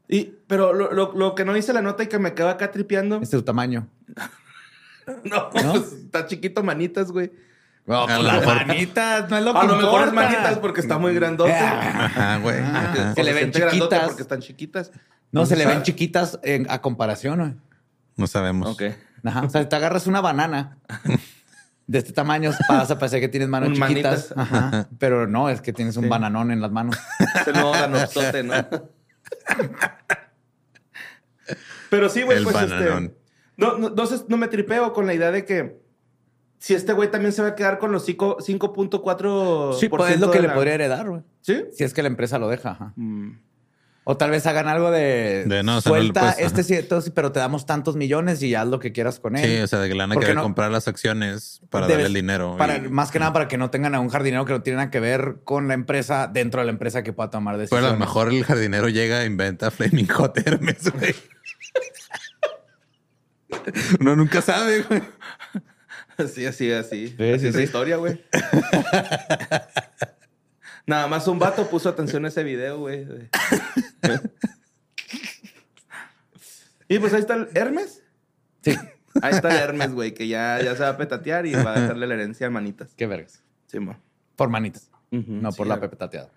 [0.08, 2.70] Y, pero lo, lo- lo que no dice la nota y que me quedo acá
[2.70, 3.16] tripeando.
[3.16, 3.88] Este es tu tamaño.
[5.24, 5.64] No, pues
[6.04, 7.30] está chiquito manitas, güey.
[7.86, 10.58] No, pues lo las mejor- manitas, no es lo que A lo mejor es manitas
[10.58, 11.52] porque está muy grandote.
[11.52, 12.58] Ah, Ajá, güey.
[12.60, 13.14] ajá.
[13.14, 14.06] Se le ven chiquitas.
[14.06, 14.92] Porque están chiquitas.
[15.30, 17.54] No, se le ven chiquitas en- a comparación, güey.
[18.16, 18.70] No sabemos.
[18.70, 18.82] Ok.
[19.24, 19.42] Ajá.
[19.42, 20.78] O sea, te agarras una banana
[21.86, 24.32] de este tamaño, vas a parecer que tienes manos Un chiquitas.
[24.34, 24.34] manitas.
[24.38, 24.88] Ajá.
[24.98, 26.08] Pero no, es que tienes un Sí.
[26.08, 26.96] bananón en las manos.
[27.44, 28.54] Se no ganotote, ¿no?
[31.90, 33.04] Pero sí, güey, pues bananón.
[33.04, 33.18] este.
[33.56, 35.78] No, no, no, sé, no me tripeo con la idea de que
[36.58, 39.74] si este güey también se va a quedar con los cinco- 5.4%.
[39.78, 41.22] Sí, pues es lo que le podría heredar, güey.
[41.40, 41.64] ¿Sí?
[41.72, 42.70] Si es que la empresa lo deja.
[42.70, 42.92] Ajá.
[42.96, 43.38] Mm.
[44.06, 46.62] O tal vez hagan algo de, De no, o sea, no le suelta puedes- este
[46.62, 49.44] cierto, sí, pero te damos tantos millones y haz lo que quieras con él.
[49.48, 50.42] Sí, o sea, de que lana ¿Por qué quiere no?
[50.42, 52.56] comprar las acciones para Debes- darle el dinero.
[52.58, 54.76] Para, y- Más que nada para que no tengan a un jardinero que no tiene
[54.76, 57.88] nada que ver con la empresa dentro de la empresa que pueda tomar Pero decisiones.
[57.88, 61.14] a lo mejor el jardinero llega e inventa Flaming Hot Hermes, güey.
[64.00, 65.02] Uno nunca sabe, güey.
[66.18, 67.08] Así, así, así.
[67.16, 67.64] Sí, así sí, es la sí.
[67.64, 68.22] historia, güey.
[70.86, 73.06] Nada más un vato puso atención a ese video, güey.
[76.88, 78.02] y pues ahí está el Hermes.
[78.62, 78.76] Sí.
[79.22, 81.80] Ahí está el Hermes, güey, que ya, ya se va a petatear y va a
[81.80, 82.94] dejarle la herencia a manitas.
[82.96, 83.42] Qué vergas.
[83.66, 83.96] Sí, mo.
[84.36, 84.90] Por manitas.
[85.10, 85.80] No por la ya.
[85.82, 86.30] pepetateada.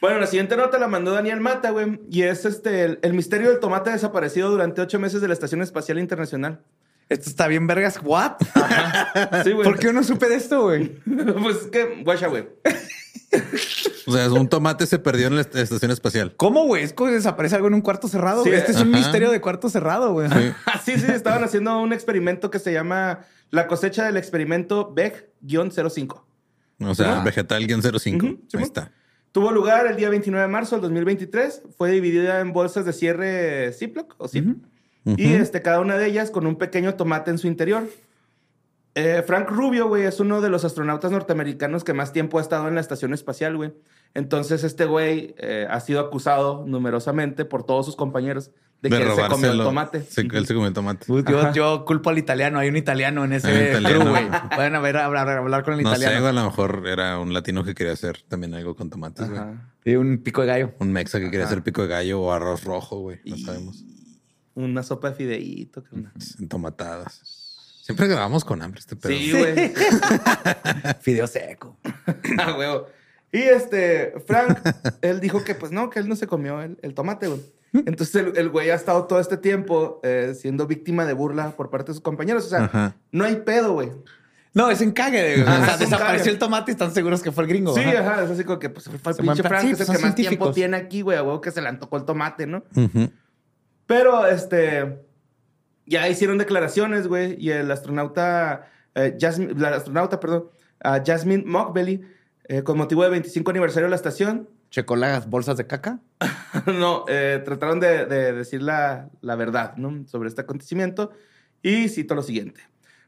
[0.00, 2.00] Bueno, la siguiente nota la mandó Daniel Mata, güey.
[2.10, 5.62] Y es este el, el misterio del tomate desaparecido durante ocho meses de la Estación
[5.62, 6.60] Espacial Internacional.
[7.08, 8.00] Esto está bien vergas.
[8.02, 8.32] ¿What?
[9.44, 9.64] Sí, güey.
[9.64, 10.88] ¿Por qué no supe de esto, güey?
[11.42, 12.48] pues que, guacha, güey.
[14.06, 16.34] O sea, un tomate se perdió en la est- estación espacial.
[16.36, 16.82] ¿Cómo, güey?
[16.84, 18.42] ¿Es que desaparece algo en un cuarto cerrado?
[18.44, 18.60] Sí, güey?
[18.60, 18.98] este es un ajá.
[19.04, 20.28] misterio de cuarto cerrado, güey.
[20.30, 20.52] Sí.
[20.66, 26.22] Ah, sí, sí, estaban haciendo un experimento que se llama la cosecha del experimento BEG-05.
[26.80, 27.24] O sea, Ah.
[27.24, 28.16] vegetal-05.
[28.16, 28.92] Ujú, Ahí está.
[29.32, 31.62] Tuvo lugar el día 29 de marzo del 2023.
[31.76, 34.46] Fue dividida en bolsas de cierre Ziploc o Zip.
[35.16, 37.88] Y este, cada una de ellas con un pequeño tomate en su interior.
[38.96, 42.66] Eh, Frank Rubio, güey, es uno de los astronautas norteamericanos que más tiempo ha estado
[42.66, 43.74] en la estación espacial, güey.
[44.14, 49.12] Entonces este güey eh, ha sido acusado numerosamente por todos sus compañeros de, que él
[49.14, 50.02] se comió el tomate.
[50.02, 51.04] Sí, él se comió el tomate.
[51.06, 52.58] Pues Yo, culpo al italiano.
[52.58, 54.28] Hay un italiano en ese crew, güey.
[54.54, 56.22] Pueden haber hablar, hablar con el No sé, italiano.
[56.22, 59.42] güey, a lo mejor era un latino que quería hacer también algo con tomates, güey.
[59.84, 60.74] Y un pico de gallo.
[60.78, 63.20] Un mexa que quería hacer pico de gallo o arroz rojo, güey.
[63.26, 63.84] No sabemos.
[64.56, 65.84] Una sopa de fideíto.
[65.84, 66.12] carnal.
[66.40, 67.20] Entomatadas.
[67.82, 69.12] Siempre grabamos con hambre este pedo.
[69.12, 69.72] Sí, güey.
[71.00, 71.76] Fideo seco.
[72.38, 72.86] Ah, huevo.
[73.32, 74.58] Y este, Frank,
[75.02, 77.40] él dijo que pues no, que él no se comió el, el tomate, güey.
[77.72, 81.68] Entonces el, el güey ha estado todo este tiempo eh, siendo víctima de burla por
[81.70, 82.46] parte de sus compañeros.
[82.46, 82.96] O sea, Ajá.
[83.12, 83.92] no hay pedo, güey.
[84.54, 85.22] No, es encague.
[85.22, 86.30] De, o Ajá, sea, es un desapareció cague.
[86.30, 87.74] el tomate y están seguros que fue el gringo.
[87.74, 88.12] Sí, ajá.
[88.14, 88.24] ajá.
[88.24, 89.94] Es así como que pues, fue el Se pinche Frank, sí, que es pues, el
[89.94, 92.46] que son más tiempo tiene aquí, güey, a huevo que se le antojó el tomate,
[92.46, 92.64] ¿no?
[92.74, 93.10] Ujú.
[93.86, 94.98] Pero, este,
[95.86, 100.50] ya hicieron declaraciones, güey, y el astronauta, eh, Jasmine, la astronauta, perdón,
[100.82, 102.02] ah, Jasmine Mockbelly,
[102.48, 106.00] eh, con motivo del 25 aniversario de la estación, Checó las bolsas de caca.
[106.66, 110.06] no, eh, trataron de, de decir la, la verdad, ¿no?
[110.06, 111.12] Sobre este acontecimiento,
[111.62, 112.60] y cito lo siguiente.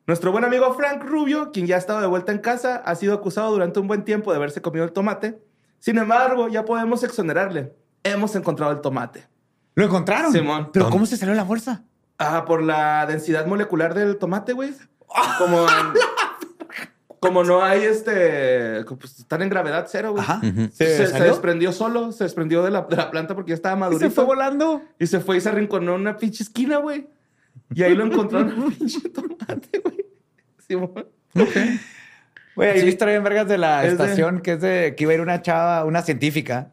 [0.07, 3.13] Nuestro buen amigo Frank Rubio, quien ya ha estado de vuelta en casa, ha sido
[3.13, 5.39] acusado durante un buen tiempo de haberse comido el tomate.
[5.79, 7.75] Sin embargo, ya podemos exonerarle.
[8.03, 9.27] Hemos encontrado el tomate.
[9.79, 10.33] Lo encontraron.
[10.33, 10.71] Simón.
[10.73, 10.95] Pero ¿Dónde?
[10.97, 11.85] ¿cómo se salió la bolsa?
[12.19, 14.73] Ah, por la densidad molecular del tomate, güey.
[15.39, 15.67] Como,
[17.21, 18.85] como no hay este.
[18.85, 20.23] Pues están en gravedad cero, güey.
[20.25, 20.41] Ajá.
[20.73, 20.85] Se,
[21.23, 24.05] desprendió solo, se desprendió de la, de la planta porque ya estaba Y madurito.
[24.05, 24.83] se fue volando.
[24.99, 27.07] Y se fue y se arrinconó en una pinche esquina, güey.
[27.73, 30.05] Y ahí lo encontraron el pinche tomate, güey.
[30.67, 31.07] Simón.
[32.57, 32.83] Güey, hay Sí.
[32.83, 35.15] una historia en vergas de la Es de- estación que es de que iba a
[35.15, 36.73] ir una chava, una científica.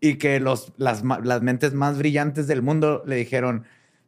[0.00, 3.64] Y que los, las, las mentes más brillantes del mundo le dijeron: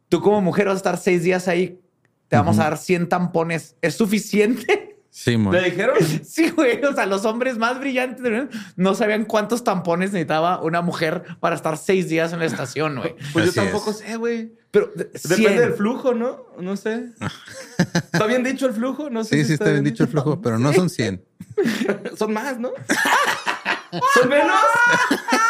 [0.09, 1.79] Tú, como mujer, vas a estar seis días ahí,
[2.27, 3.75] te vamos a dar 100 tampones.
[3.81, 4.87] ¿Es suficiente?
[5.13, 5.53] Sí, mon.
[5.53, 5.97] ¿Le dijeron?
[6.23, 6.81] Sí, güey.
[6.85, 11.23] O sea, los hombres más brillantes del mundo no sabían cuántos tampones necesitaba una mujer
[11.41, 13.15] para estar seis días en la estación, güey.
[13.33, 13.97] Pues Así yo tampoco es.
[13.97, 14.53] sé, güey.
[14.71, 15.57] Pero de- Depende 100.
[15.57, 16.45] del flujo, ¿no?
[16.61, 17.09] No sé.
[17.77, 19.09] ¿Está bien dicho el flujo?
[19.09, 21.21] No sé Sí, si sí, está bien dicho el flujo, pero no son 100.
[22.17, 22.71] Son más, ¿no?
[24.13, 24.55] ¿Son menos?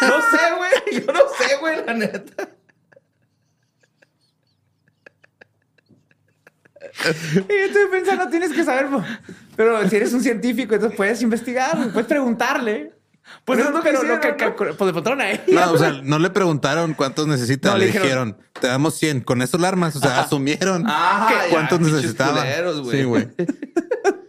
[0.01, 1.05] No sé, güey.
[1.05, 2.49] Yo no sé, güey, la neta.
[7.03, 8.87] Y yo estoy pensando, tienes que saber.
[9.55, 12.93] Pero si eres un científico, entonces puedes investigar, puedes preguntarle.
[13.45, 14.55] Pues Pero es lo que pero lo que ¿no?
[14.55, 15.43] pues le preguntaron a ella.
[15.47, 17.71] No, o sea, no le preguntaron cuántos necesitan.
[17.73, 19.21] No, le le dijeron, te damos 100.
[19.21, 19.95] Con eso la armas.
[19.95, 22.35] O sea, asumieron Ah, ya, cuántos necesitaban.
[22.39, 22.97] culeros, güey.
[22.97, 23.29] Sí, güey.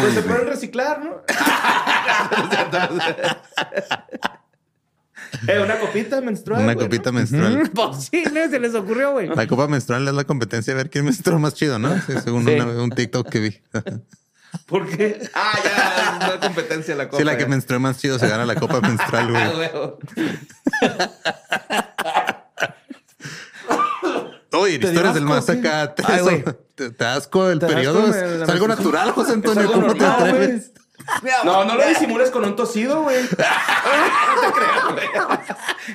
[0.00, 1.22] Pues se pueden reciclar, ¿no?
[5.48, 6.62] eh, una copita menstrual.
[6.62, 7.18] Una güey, copita ¿no?
[7.18, 7.70] menstrual.
[7.74, 8.48] Pues sí, ¿no?
[8.50, 9.28] se les ocurrió, güey.
[9.28, 11.94] La copa menstrual es la competencia de ver quién menstrua más chido, ¿no?
[12.02, 12.54] Sí, según Sí.
[12.54, 13.60] una- un TikTok que vi.
[14.66, 15.30] ¿Por qué?
[15.34, 17.18] Ah, ya, es una competencia la copa.
[17.18, 17.48] Sí, la que ya.
[17.48, 19.70] menstrue más chido se gana la copa menstrual, Ah, güey.
[24.62, 25.94] Oye, dio historias del más acá.
[25.94, 26.44] ¿Te, Ay,
[26.74, 28.02] te, te asco el Te periodo?
[28.06, 29.70] asco Es, es algo natural, José Antonio.
[29.72, 30.72] ¿Cómo te normal, atreves?
[31.44, 33.22] No, no lo disimules con un tosido, güey.
[33.24, 35.06] no te creas, güey.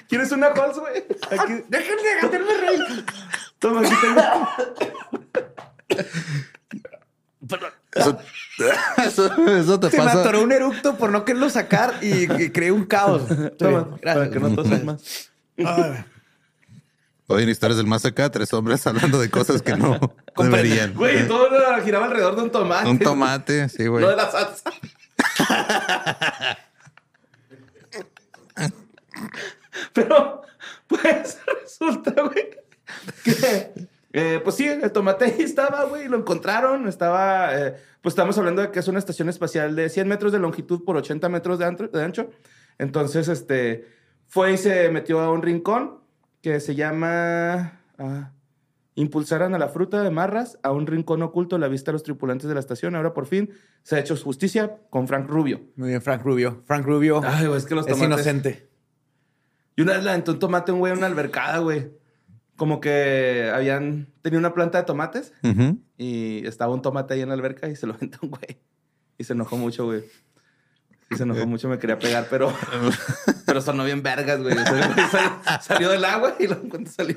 [0.10, 0.98] ¿Quieres una Halls, güey?
[1.32, 1.64] Aquí.
[1.70, 3.06] Déjenme de hacerme reír.
[3.60, 4.22] Toma, aquí tengo.
[7.96, 8.18] Eso,
[8.98, 10.20] eso, eso te Se me pasa.
[10.20, 13.24] atoró un eructo por no quererlo sacar y, y creé un caos.
[13.58, 14.28] Toma, Gracias.
[14.28, 15.32] para que no tosas más.
[17.30, 20.00] Hoy en historias del más acá, tres hombres hablando de cosas que no
[20.38, 20.94] deberían.
[20.94, 22.90] Güey, todo lo giraba alrededor de un tomate.
[22.90, 24.04] Un tomate, sí, güey.
[24.04, 24.72] No de la salsa.
[29.94, 30.42] Pero,
[30.88, 32.50] pues, resulta, güey,
[33.24, 33.72] que,
[34.14, 38.62] eh, pues sí, el tomate ahí estaba, güey, lo encontraron, estaba, eh, pues estamos hablando
[38.62, 41.66] de que es una estación espacial de 100 metros de longitud por 80 metros de,
[41.66, 42.30] antro- de ancho.
[42.80, 43.88] Entonces, este,
[44.28, 46.00] fue y se metió a un rincón
[46.48, 47.82] que se llama...
[47.98, 48.32] ah,
[48.96, 52.04] impulsaran a la fruta de marras a un rincón oculto a la vista de los
[52.04, 52.96] tripulantes de la estación.
[52.96, 53.52] Ahora por fin
[53.84, 55.62] se ha hecho justicia con Frank Rubio.
[55.76, 56.64] Muy bien, Frank Rubio.
[56.66, 58.26] Frank Rubio Ay, güey, es que los es tomates...
[58.26, 58.70] inocente.
[59.76, 61.92] Y una vez le aventó un tomate a un güey en una albercada, güey.
[62.56, 65.34] Como que habían tenido una planta de tomates
[65.98, 68.62] y estaba un tomate ahí en la alberca y se lo aventó un güey.
[69.20, 70.06] Y se enojó mucho, güey.
[71.10, 72.54] Y se enojó mucho, me quería pegar, pero,
[73.46, 74.56] pero sonó bien vergas, güey.
[74.56, 77.16] Salió, salió del agua y luego en cuanto salió.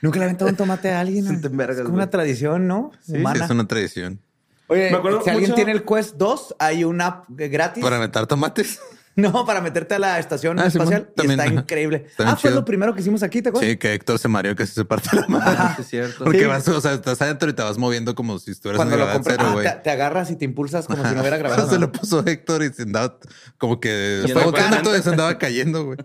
[0.00, 1.26] Nunca le aventado un tomate a alguien.
[1.26, 2.02] Es vergas, como güey.
[2.02, 2.92] una tradición, ¿no?
[3.00, 3.44] Sí, Humana.
[3.44, 4.20] es una tradición.
[4.68, 7.82] Oye, Me acuerdo si alguien tiene el Quest 2, hay una app gratis.
[7.82, 8.80] Para aventar tomates.
[9.16, 11.08] No, para meterte a la estación Ah, espacial.
[11.12, 12.06] y también, está increíble.
[12.18, 12.54] Ah, fue chido.
[12.60, 13.70] lo primero que hicimos aquí, ¿te acuerdas?
[13.70, 15.56] Sí, que Héctor se mareó que se parte la madre.
[15.76, 16.24] Sí, es cierto.
[16.24, 16.44] Porque Sí.
[16.46, 19.12] vas, o sea, estás adentro y te vas moviendo como si estuvieras Cuando en lo
[19.12, 19.66] compras, cero, ah, güey.
[19.66, 21.68] te, te agarras y te impulsas como si no hubiera grabado.
[21.70, 23.18] se lo puso Héctor y se andaba
[23.58, 25.98] como que y se andaba cayendo, güey.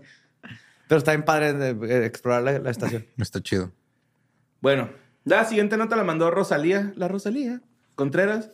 [0.88, 3.06] Pero está bien padre de- explorar la, la estación.
[3.16, 3.72] Está chido.
[4.60, 4.90] Bueno,
[5.24, 7.60] la siguiente nota la mandó Rosalía, la Rosalía
[7.94, 8.50] Contreras,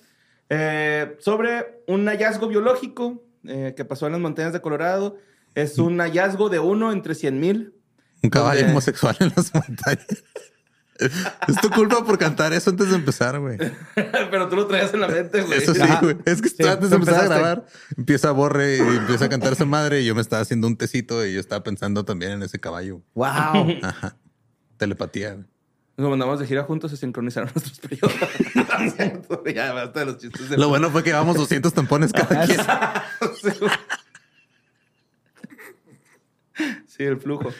[0.49, 5.17] eh, sobre un hallazgo biológico eh, que pasó en las montañas de Colorado.
[5.55, 7.75] Es un hallazgo de uno entre 100 mil.
[8.23, 10.07] Un caballo Donde- homosexual en las montañas.
[10.99, 13.59] es tu culpa por cantar eso antes de empezar, güey.
[13.95, 15.59] Pero tú lo traías en la mente, güey.
[15.59, 16.17] Eso sí, güey.
[16.25, 19.53] Es que Sí, antes de empezar a grabar, empieza a borre y empieza a cantar
[19.53, 22.43] esa madre y yo me estaba haciendo un tecito y yo estaba pensando también en
[22.43, 23.03] ese caballo.
[23.15, 23.27] Wow.
[23.83, 24.17] Ajá.
[24.77, 25.35] Telepatía.
[25.35, 25.47] güey.
[25.97, 28.15] Nos mandamos de gira juntos, se sincronizaron nuestros periodos.
[29.55, 30.51] ya, basta de los chistes.
[30.51, 32.59] de- Lo bueno fue que llevamos 200 tampones cada quien.
[36.87, 37.51] Sí, el flujo.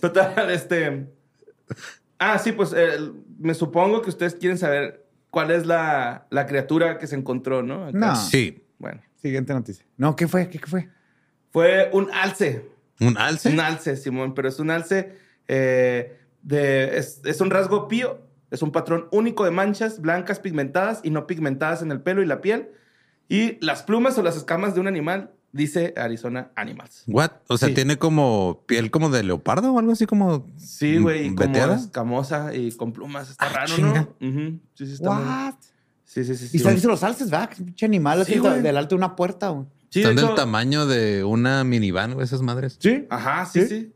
[0.00, 1.06] Total, este.
[2.18, 2.98] Ah, sí, pues eh,
[3.38, 7.84] me supongo que ustedes quieren saber cuál es la, la criatura que se encontró, ¿no?
[7.86, 7.96] Acá.
[7.98, 8.16] No.
[8.16, 8.64] Sí.
[8.78, 9.84] Bueno, Siguiente noticia.
[9.96, 10.48] No, ¿qué fue?
[10.48, 10.88] ¿Qué, qué fue?
[11.52, 12.68] fue un alce.
[12.98, 13.50] ¿Un alce?
[13.50, 15.16] Un alce, Simón, pero es un alce
[15.46, 16.98] eh, de.
[16.98, 18.20] Es, es un rasgo pío.
[18.50, 22.26] Es un patrón único de manchas blancas pigmentadas y no pigmentadas en el pelo y
[22.26, 22.68] la piel.
[23.28, 27.04] Y las plumas o las escamas de un animal, dice Arizona Animals.
[27.06, 27.30] What?
[27.48, 27.74] O sea, Sí.
[27.74, 30.46] tiene como piel como de leopardo o algo así como.
[30.58, 33.30] Sí, güey, y como escamosa y con plumas.
[33.30, 34.08] Está Ah, raro, chinga.
[34.20, 34.28] ¿no?
[34.28, 34.58] Ujú.
[34.74, 35.54] Sí, sí, está What?
[36.04, 36.48] Sí, sí, sí.
[36.48, 38.60] sí, Y se dice los alces, un pinche animal así Sí, güey.
[38.60, 39.64] del alto de una puerta, güey.
[39.88, 42.76] Sí, de Están del hecho- tamaño de una minivan, güey, esas madres.
[42.78, 43.06] Sí.
[43.08, 43.92] Ajá, sí, ¿Sí?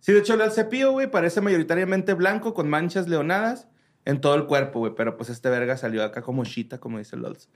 [0.00, 0.12] Sí.
[0.12, 3.68] De hecho, el alcepío, güey, parece mayoritariamente blanco con manchas leonadas
[4.04, 4.94] en todo el cuerpo, güey.
[4.96, 7.48] Pero pues este verga salió acá como chita, como dice Lols.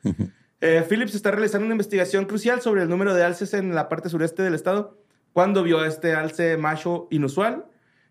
[0.61, 4.09] Eh, Phillips está realizando una investigación crucial sobre el número de alces en la parte
[4.09, 4.99] sureste del estado
[5.35, 7.67] cuando vio este alce macho inusual.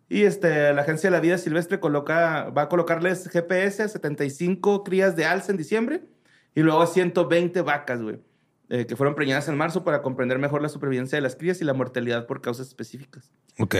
[0.09, 4.83] Y este, la Agencia de la Vida Silvestre coloca, va a colocarles GPS a 75
[4.83, 6.03] crías de alce en diciembre
[6.53, 8.19] y luego a 120 vacas, güey,
[8.69, 11.63] eh, que fueron preñadas en marzo para comprender mejor la supervivencia de las crías y
[11.63, 13.31] la mortalidad por causas específicas.
[13.57, 13.75] Ok.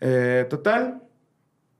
[0.00, 1.02] Eh, total,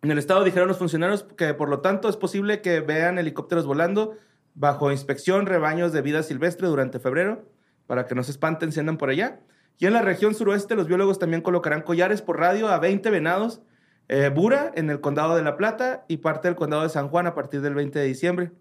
[0.02, 3.66] en el estado dijeron los funcionarios que por lo tanto es posible que vean helicópteros
[3.66, 4.16] volando
[4.54, 7.48] bajo inspección rebaños de vida silvestre durante febrero
[7.86, 9.40] para que no se espanten si andan por allá.
[9.78, 13.62] Y en la región suroeste los biólogos también colocarán collares por radio a 20 venados
[14.08, 17.26] eh, Bura en el condado de La Plata y parte del condado de San Juan
[17.26, 18.52] a partir del 20 de diciembre.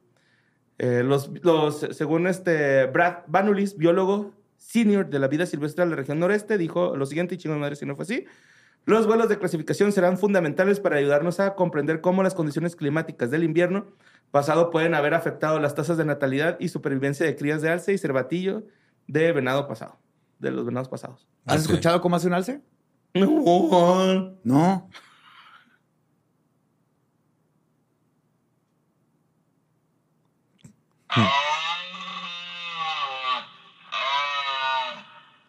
[0.78, 5.96] Eh, los, los, según este Brad Vanulis, biólogo senior de la vida silvestre de la
[5.96, 8.26] región noreste, dijo lo siguiente, y madre si no fue así.
[8.88, 13.44] Los vuelos de clasificación serán fundamentales para ayudarnos a comprender cómo las condiciones climáticas del
[13.44, 13.88] invierno
[14.32, 17.98] pasado pueden haber afectado las tasas de natalidad y supervivencia de crías de alce y
[17.98, 18.64] cervatillo
[19.06, 20.00] de venado pasado,
[20.40, 21.28] de los venados pasados.
[21.46, 22.62] ¿Has escuchado cómo hace un alce?
[23.14, 24.40] No.
[24.46, 24.90] No.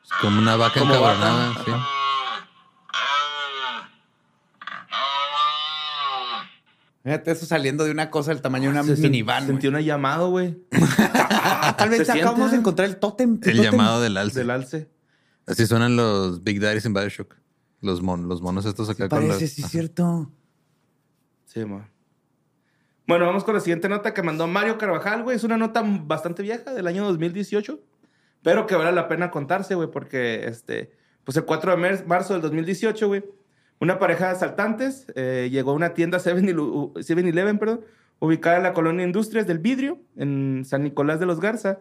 [0.03, 1.70] Es como una vaca encabronada, sí.
[7.09, 9.47] Fíjate, eso saliendo de una cosa del tamaño de una Se minivan.
[9.47, 10.59] Sentí una llamada, güey,
[11.79, 12.51] tal vez se acabamos siente.
[12.51, 13.33] de encontrar el tótem.
[13.33, 13.62] El tótem.
[13.62, 14.40] llamado del alce.
[14.40, 14.90] del alce.
[15.47, 17.35] Así suenan los Big Daddies en Bioshock.
[17.81, 19.53] Los, mon, los monos estos acá con Parece, las...
[19.53, 20.31] sí, es cierto.
[21.47, 21.88] Sí, man.
[23.07, 25.35] Bueno, vamos con la siguiente nota que mandó Mario Carvajal, güey.
[25.35, 27.81] Es una nota bastante vieja del año 2018,
[28.42, 30.92] pero que vale la pena contarse, güey, porque este,
[31.25, 33.25] pues el 4 de marzo del 2018, güey,
[33.81, 37.81] una pareja de asaltantes eh, llegó a una tienda 7-Eleven, 7-Eleven, perdón,
[38.19, 41.79] ubicada en la colonia Industrias del Vidrio, en San Nicolás de los Garza.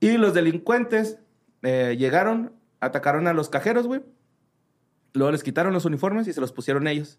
[0.00, 1.18] Y los delincuentes
[1.62, 4.02] eh, llegaron, atacaron a los cajeros, güey.
[5.14, 7.18] Luego les quitaron los uniformes y se los pusieron ellos.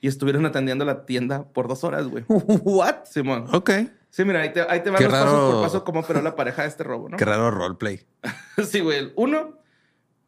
[0.00, 2.24] Y estuvieron atendiendo la tienda por dos horas, güey.
[2.28, 3.04] ¿What?
[3.04, 3.46] Simón.
[3.52, 3.70] Ok.
[4.10, 6.34] Sí, mira, ahí te, ahí te van Qué los pasos por paso cómo operó la
[6.36, 7.16] pareja de este robo, ¿no?
[7.16, 8.06] Qué raro roleplay.
[8.64, 9.12] Sí, güey.
[9.16, 9.59] Uno,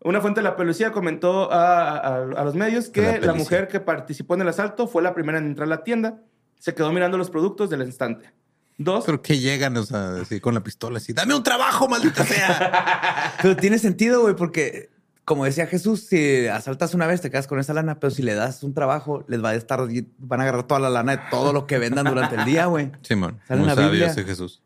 [0.04, 3.80] una fuente de la policía comentó a, a- a los medios que la, mujer que
[3.80, 6.18] participó en el asalto fue la primera en entrar a la tienda.
[6.58, 8.30] Se quedó mirando los productos del instante.
[8.78, 12.24] Dos, Pero que llegan, o sea, así con la pistola, así, dame un trabajo, maldita
[12.24, 13.34] sea.
[13.42, 14.90] Pero tiene sentido, güey, porque
[15.24, 18.34] como decía Jesús, si asaltas una vez te quedas con esa lana, pero si le
[18.34, 19.80] das un trabajo, les va a estar,
[20.18, 22.90] van a agarrar toda la lana de todo lo que vendan durante el día, güey.
[23.02, 24.08] Simón, Sale en muy la sabio Biblia.
[24.08, 24.62] ese Jesús.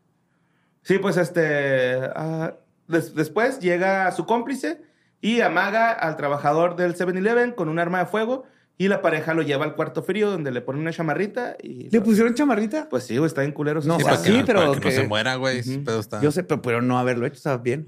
[0.81, 1.99] Sí, pues este.
[2.15, 2.53] ah,
[2.87, 4.81] des- después llega su cómplice
[5.21, 8.45] y amaga al trabajador del 7-Eleven con un arma de fuego
[8.77, 11.89] y la pareja lo lleva al cuarto frío donde le pone una chamarrita y.
[11.89, 12.87] ¿Le pusieron chamarrita?
[12.89, 13.81] Pues sí, güey, está en culero.
[13.83, 15.35] No, sí, o sea, para que sí, no- pero para que, que- no se muera,
[15.35, 15.59] güey.
[15.99, 16.21] está...
[16.21, 17.85] Yo sé, pero pudieron no haberlo hecho, está bien.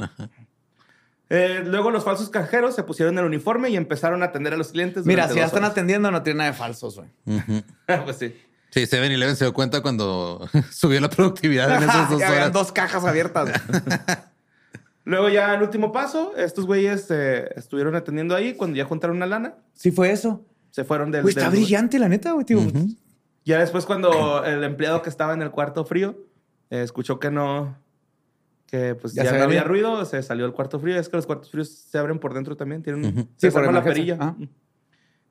[1.30, 4.70] Eh, luego los falsos cajeros se pusieron el uniforme y empezaron a atender a los
[4.72, 5.06] clientes.
[5.06, 5.72] Mira, si ya están horas.
[5.74, 7.10] atendiendo, no tiene nada de falsos, güey.
[8.06, 8.36] pues sí.
[8.72, 12.52] Sí, 7-Eleven se dio cuenta cuando subió la productividad en esas dos horas.
[12.52, 13.52] dos cajas abiertas.
[15.10, 18.54] Luego ya el último paso, estos güeyes eh, estuvieron atendiendo ahí.
[18.54, 20.46] Cuando ya juntaron una lana, sí fue eso.
[20.70, 21.24] se fueron del...
[21.24, 22.60] Güey, está del- brillante, la neta, güey, tío.
[23.44, 26.16] Ya después cuando el empleado que estaba en el cuarto frío
[26.70, 27.76] eh, escuchó que no...
[28.68, 31.00] Que pues Ya ya, no había ruido, se salió del cuarto frío.
[31.00, 32.84] Es que los cuartos fríos se abren por dentro también.
[32.84, 33.28] Tienen, Ujú.
[33.36, 34.16] Se Sí, por la perilla.
[34.20, 34.36] Ajá.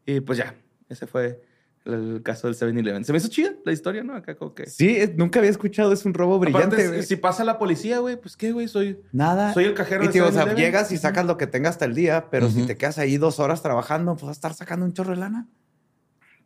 [0.05, 0.57] Y pues ya,
[0.89, 1.41] ese fue
[1.85, 3.05] el caso del 7-Eleven.
[3.05, 4.15] Se me hizo chida la historia, ¿no?
[4.15, 4.67] Acá como que...
[4.67, 7.03] Sí, es- nunca había escuchado, es un robo brillante, Aparte, güey.
[7.03, 9.01] si pasa la policía, güey, pues qué, güey, soy...
[9.13, 9.55] Nada.
[9.55, 10.57] Soy el cajero Y de tío, o sea, 7-Eleven.
[10.57, 13.39] llegas y sacas lo que tengas hasta el día, pero si te quedas ahí dos
[13.41, 15.47] horas trabajando, pues vas a estar sacando un chorro de lana.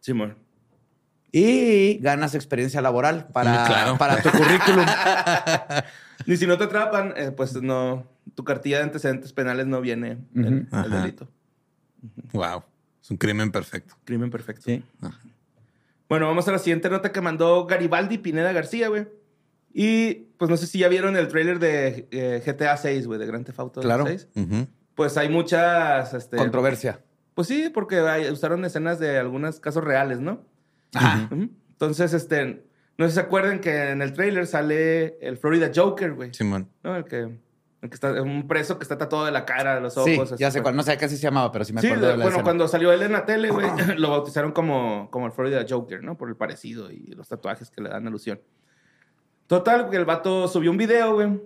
[0.00, 0.36] Simón.
[1.32, 3.98] Y ganas experiencia laboral para, Mm, claro.
[3.98, 4.84] para tu currículum.
[6.24, 8.06] Y si no te atrapan, eh, pues no...
[8.36, 11.28] Tu cartilla de antecedentes penales no viene en el delito.
[12.32, 12.62] Wow.
[13.02, 13.94] Es un crimen perfecto.
[14.04, 14.62] Crimen perfecto.
[14.64, 14.82] Sí.
[16.08, 19.08] Bueno, vamos a la siguiente nota que mandó Garibaldi Pineda García, güey.
[19.74, 23.26] Y pues no sé si ya vieron el tráiler de eh, GTA 6, güey, de
[23.26, 24.06] Grand Theft Auto Claro.
[24.06, 24.28] 6.
[24.36, 24.66] Ujú.
[24.94, 26.12] Pues hay muchas...
[26.12, 27.00] Este, Controversia.
[27.34, 30.44] Pues sí, porque hay- usaron escenas de algunos casos reales, ¿no?
[30.94, 31.28] Ajá.
[31.32, 32.66] Entonces, este...
[32.98, 36.34] No sé si se acuerdan que en el tráiler sale el Florida Joker, güey.
[36.34, 36.68] Simón.
[36.84, 36.94] ¿No?
[36.94, 37.38] El que...
[37.82, 38.22] Que está...
[38.22, 40.08] Un preso que está tatuado de la cara, de los ojos.
[40.08, 40.76] Sí, así, ya sé cuál.
[40.76, 42.44] No sé qué así se llamaba, pero sí me Sí, acuerdo de la bueno, escena.
[42.44, 43.66] cuando salió él en la tele, güey,
[43.98, 46.16] lo bautizaron como, como el Florida Joker, ¿no?
[46.16, 48.40] Por el parecido y los tatuajes que le dan alusión.
[49.48, 51.40] Total, que el vato subió un video, güey,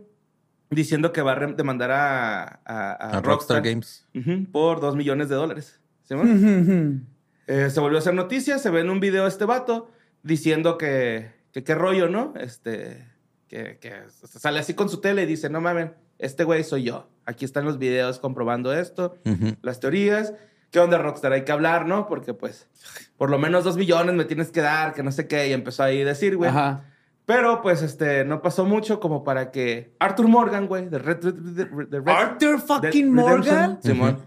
[0.71, 4.07] diciendo que va a demandar a, a, a A Rockstar Games.
[4.53, 5.81] Por dos millones de dólares.
[6.03, 6.15] ¿Sí?
[7.49, 9.89] Eh, se volvió a hacer noticia, se ve en un video este vato
[10.25, 12.35] diciendo que, que qué rollo, ¿no?
[12.41, 13.07] Este,
[13.47, 17.09] que, que sale así con su tele y dice, no mames, este güey soy yo.
[17.25, 19.57] Aquí están los videos comprobando esto Ujú.
[19.63, 20.33] las teorías.
[20.71, 21.33] ¿Qué onda, Rockstar?
[21.33, 22.07] Hay que hablar, ¿no?
[22.07, 22.69] Porque, pues,
[23.17, 25.49] por lo menos dos millones me tienes que dar, que no sé qué.
[25.49, 26.51] Y empezó ahí a decir, güey.
[26.51, 26.85] Ajá.
[27.25, 31.19] Pero, pues, este, no pasó mucho como para que Arthur Morgan, güey, de Red...
[31.19, 33.79] de- de- de Red- Arthur fucking Redemption, Morgan.
[33.83, 34.19] Simón.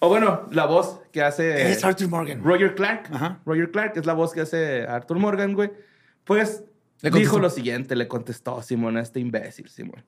[0.00, 1.70] O bueno, la voz que hace...
[1.70, 2.42] Es Arthur Morgan.
[2.42, 3.08] Roger Clark.
[3.12, 3.40] Ajá.
[3.44, 5.72] Roger Clark es la voz que hace Arthur Morgan, güey.
[6.24, 6.64] Pues
[7.02, 10.04] dijo lo siguiente, le contestó Simón a este imbécil, Simón.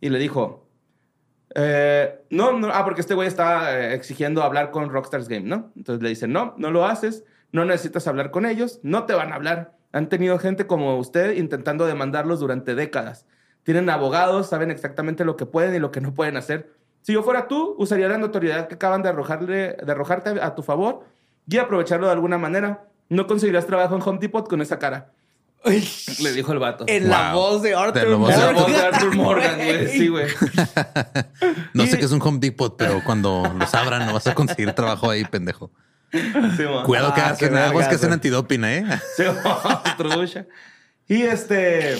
[0.00, 0.66] Y le dijo,
[1.54, 5.72] eh, no, no, ah, porque este güey estaba eh, exigiendo hablar con Rockstars Game, ¿no?
[5.76, 9.32] Entonces le dice, no, no lo haces, no necesitas hablar con ellos, no te van
[9.32, 9.74] a hablar.
[9.92, 13.26] Han tenido gente como usted intentando demandarlos durante décadas.
[13.64, 16.72] Tienen abogados, saben exactamente lo que pueden y lo que no pueden hacer.
[17.02, 20.62] Si yo fuera tú, usaría la notoriedad que acaban de, arrojarle, de arrojarte a tu
[20.62, 21.04] favor
[21.48, 22.84] y aprovecharlo de alguna manera.
[23.08, 25.12] No conseguirás trabajo en Home Depot con esa cara.
[25.64, 26.84] Le dijo el vato.
[26.88, 28.62] En la voz de Arthur De la voz Es de la Morgan.
[28.72, 29.88] voz de Arthur Morgan, güey.
[29.88, 30.26] Sí, güey.
[31.74, 34.72] No sé qué es un Home Depot, pero cuando los abran no vas a conseguir
[34.72, 35.70] trabajo ahí, pendejo.
[36.12, 36.64] Sí.
[36.86, 38.84] Cuidado que Ah, hacen aguas vergas, que hacen antidoping, ¿eh?
[39.16, 39.24] Sí.
[41.08, 41.96] Y este.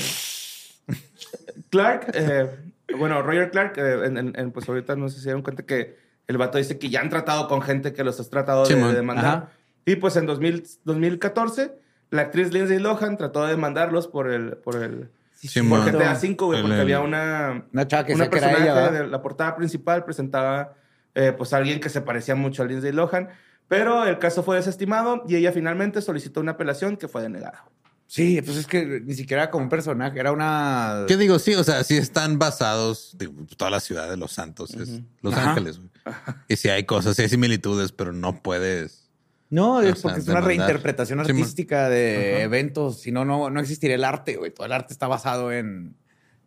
[1.71, 2.49] Clark, eh,
[2.97, 5.65] bueno, Roger Clark, eh, en, en- en- pues ahorita no sé si se dieron cuenta
[5.65, 5.97] que
[6.29, 8.93] el vato dice que ya han tratado con gente que los has tratado de, de
[8.95, 9.25] demandar.
[9.27, 9.49] Ajá.
[9.85, 11.73] Y pues en 2000 2014,
[12.11, 14.57] la actriz Lindsay Lohan trató de demandarlos por el.
[14.59, 15.87] Por el por Simón.
[15.87, 18.91] GTA V, güey, porque el- había una, Una chava que una decía que era personaje
[18.97, 20.75] ella, de la portada principal presentaba
[21.15, 23.29] eh, pues a alguien que se parecía mucho a Lindsay Lohan,
[23.67, 27.65] pero el caso fue desestimado y ella finalmente solicitó una apelación que fue denegada.
[28.07, 31.05] Sí, pues es que ni siquiera era como un personaje, era una...
[31.07, 31.39] ¿Qué digo?
[31.39, 35.33] Sí, o sea, sí están basados, digo, toda la ciudad de Los Santos es Los
[35.35, 35.51] Ajá.
[35.53, 35.91] Ángeles, güey.
[36.49, 39.10] Y sí hay cosas, sí hay similitudes, pero no puedes.
[39.51, 40.45] No, O es sea, porque es una demandar.
[40.67, 43.01] reinterpretación Sí, artística de eventos.
[43.01, 44.53] Si no, no, no existiría el arte, güey.
[44.53, 45.97] Todo el arte está basado en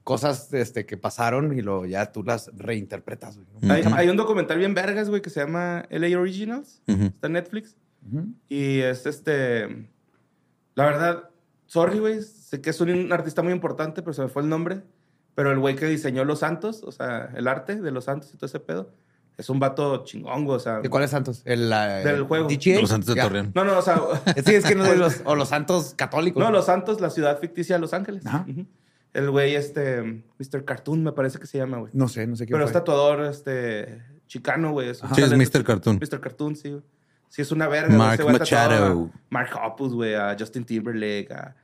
[0.04, 3.72] cosas este, que pasaron y luego ya tú las reinterpretas, güey.
[3.72, 6.82] Hay, hay un documental bien vergas, güey, que se llama LA Originals.
[6.88, 7.76] Está en Netflix.
[8.50, 9.88] Y es este.
[10.76, 11.30] La verdad,
[11.68, 12.22] sorry, güey.
[12.22, 14.82] Sé que es un artista muy importante, pero se me fue el nombre.
[15.36, 18.38] Pero el güey que diseñó Los Santos, o sea, el arte de Los Santos y
[18.38, 18.92] todo ese pedo,
[19.38, 21.42] es un vato chingón, güey, O sea, ¿De cuáles santos?
[21.46, 22.48] El, la- Del juego.
[22.48, 22.82] DGA?
[22.82, 23.24] Los Santos de Ya.
[23.24, 23.52] Torreón.
[23.56, 24.00] no, no, o sea.
[24.46, 25.22] Sí, es que no de los...
[25.26, 26.42] O los santos católicos.
[26.44, 28.26] no, Los Santos, la ciudad ficticia de Los Ángeles.
[28.26, 28.46] Ajá.
[29.14, 30.02] El güey, este.
[30.40, 30.66] Mr.
[30.66, 31.92] Cartoon, me parece que se llama, güey.
[31.94, 32.70] No sé, no sé qué Pero fue.
[32.72, 34.02] es tatuador, este.
[34.26, 34.92] Chicano, güey.
[34.96, 35.32] Sí, es.
[35.32, 35.64] Mr.
[35.64, 36.00] Cartoon.
[36.02, 36.20] Mr.
[36.20, 36.70] Cartoon, sí.
[36.72, 36.82] güey.
[37.30, 37.88] Sí, es una verga.
[37.90, 37.98] güey.
[38.00, 39.12] Mark güey Machado.
[39.14, 40.16] a Mark Hoppus, güey.
[40.16, 41.32] A Justin Timberlake.
[41.32, 41.56] A,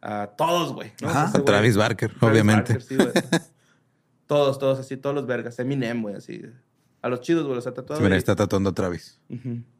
[0.00, 0.92] a todos, güey.
[1.00, 1.08] ¿no?
[1.08, 1.24] Ajá.
[1.28, 2.72] Ese A güey- Travis Barker, Travis obviamente.
[2.74, 3.10] Barker, sí, güey.
[4.28, 5.58] todos, todos así, todos los vergas.
[5.58, 6.42] Eminem, güey, así.
[7.02, 8.00] A los chidos, güey, los ha tatuado.
[8.00, 8.18] Sí, mira, ahí.
[8.18, 9.20] está tatuando a Travis.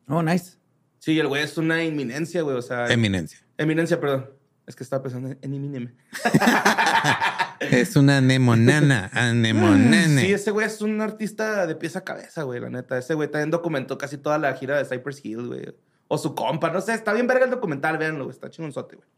[0.09, 0.59] Oh, nice.
[0.99, 2.57] Sí, el güey es una inminencia, güey.
[2.57, 3.39] O sea, Eminencia.
[3.57, 4.29] eminencia, perdón.
[4.67, 5.95] Es que estaba pensando en Eminem.
[7.71, 10.21] Es una anemonana, anemonana.
[10.21, 12.99] Sí, ese güey es un artista de pieza a cabeza, güey, la neta.
[12.99, 15.75] Ese güey también documentó casi toda la gira de Cypress Hill, güey.
[16.09, 19.09] O su compa, no sé, está bien verga el documental, véanlo, güey, está chingonzote, güey.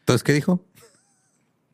[0.00, 0.64] Entonces, ¿qué dijo?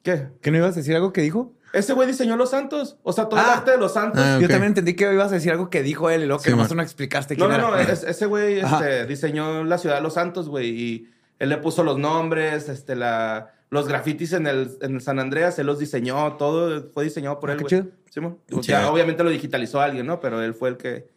[0.03, 0.29] ¿Qué?
[0.41, 1.55] ¿Qué no ibas a decir algo que dijo?
[1.77, 2.97] Ese güey diseñó los santos.
[3.03, 3.55] O sea, todo el Ah.
[3.59, 4.23] arte de los santos.
[4.25, 4.51] Ah, Yo ok.
[4.51, 6.71] también entendí que ibas a decir algo que dijo él y luego que Sí, nomás
[6.71, 6.79] man.
[6.79, 7.77] no explicaste No, quién no, no.
[7.77, 7.93] era.
[7.93, 8.79] es- ese güey Ajá.
[8.79, 10.69] este, diseñó la ciudad de los santos, güey.
[10.71, 15.19] Y él le puso los nombres, este, la, los grafitis en el, en el San
[15.19, 15.59] Andreas.
[15.59, 16.37] Él los diseñó.
[16.39, 17.83] Todo fue diseñado por Ah, él, qué güey.
[17.83, 17.93] chido.
[18.49, 18.93] Qué O sea, chido.
[18.93, 20.19] obviamente lo digitalizó alguien, ¿no?
[20.21, 21.09] Pero él fue el que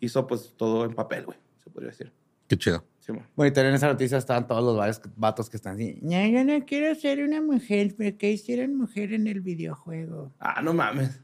[0.00, 1.38] hizo, pues, todo en papel, güey.
[1.62, 2.12] Se podría decir.
[2.48, 2.82] Qué chido.
[3.08, 3.14] Sí.
[3.36, 5.98] Bueno, y también en esa noticia estaban todos los varios vatos que están así.
[6.02, 10.32] No, yo no quiero ser una mujer, pero ¿qué hicieron mujer en el videojuego?
[10.38, 11.20] Ah, no mames.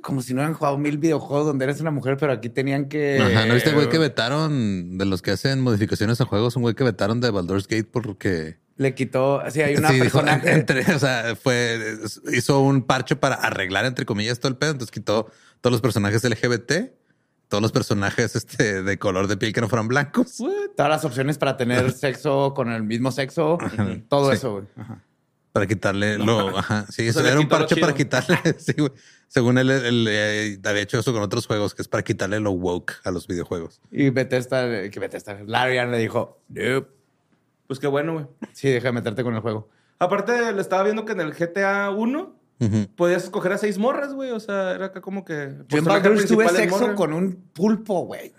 [0.00, 3.20] Como si no hubieran jugado mil videojuegos donde eres una mujer, pero aquí tenían que.
[3.20, 6.56] Ajá, ¿no viste el güey que vetaron de los que hacen modificaciones a juegos?
[6.56, 8.56] Un güey que vetaron de Baldur's Gate porque...
[8.78, 9.42] Le quitó.
[9.50, 10.50] Sí, hay una Sí, dijo, personaje.
[10.54, 11.98] entre, o sea, fue,
[12.32, 14.72] hizo un parche para arreglar, entre comillas, todo el pedo.
[14.72, 15.30] Entonces quitó
[15.60, 16.72] todos los personajes LGBT,
[17.48, 20.36] todos los personajes este, de color de piel que no fueran blancos.
[20.76, 23.58] Todas las opciones para tener sexo con el mismo sexo.
[24.08, 24.36] Todo Sí.
[24.36, 24.64] eso, güey.
[24.76, 25.02] Ajá.
[25.52, 26.58] Para quitarle lo.
[26.58, 26.84] Ajá.
[26.90, 28.38] Sí, eso era un parche para quitarle.
[28.58, 28.92] sí, güey.
[29.28, 32.50] Según él, él, eh, había hecho eso con otros juegos, que es para quitarle lo
[32.52, 33.80] woke a los videojuegos.
[33.90, 36.88] Y Bethesda, que Bethesda, Larian le dijo, nope.
[37.66, 38.26] Pues qué bueno, güey.
[38.52, 39.68] Sí, deja de meterte con el juego.
[39.98, 42.36] Aparte, le estaba viendo que en el GTA 1
[42.96, 44.30] Podías escoger a seis morras, güey.
[44.30, 45.54] O sea, era acá como que.
[45.68, 45.84] Yo en
[46.26, 46.94] tuve sexo morra.
[46.94, 48.32] con un pulpo, güey.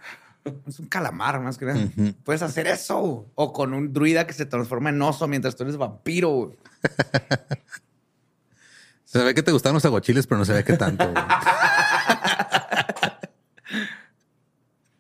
[0.65, 1.79] Es un calamar, más que nada.
[2.23, 3.29] Puedes hacer eso.
[3.35, 6.57] O con un druida que se transforma en oso mientras tú eres vampiro, güey.
[9.03, 11.09] Se ve que te gustaban los aguachiles, pero no se ve que tanto.
[11.09, 11.23] güey.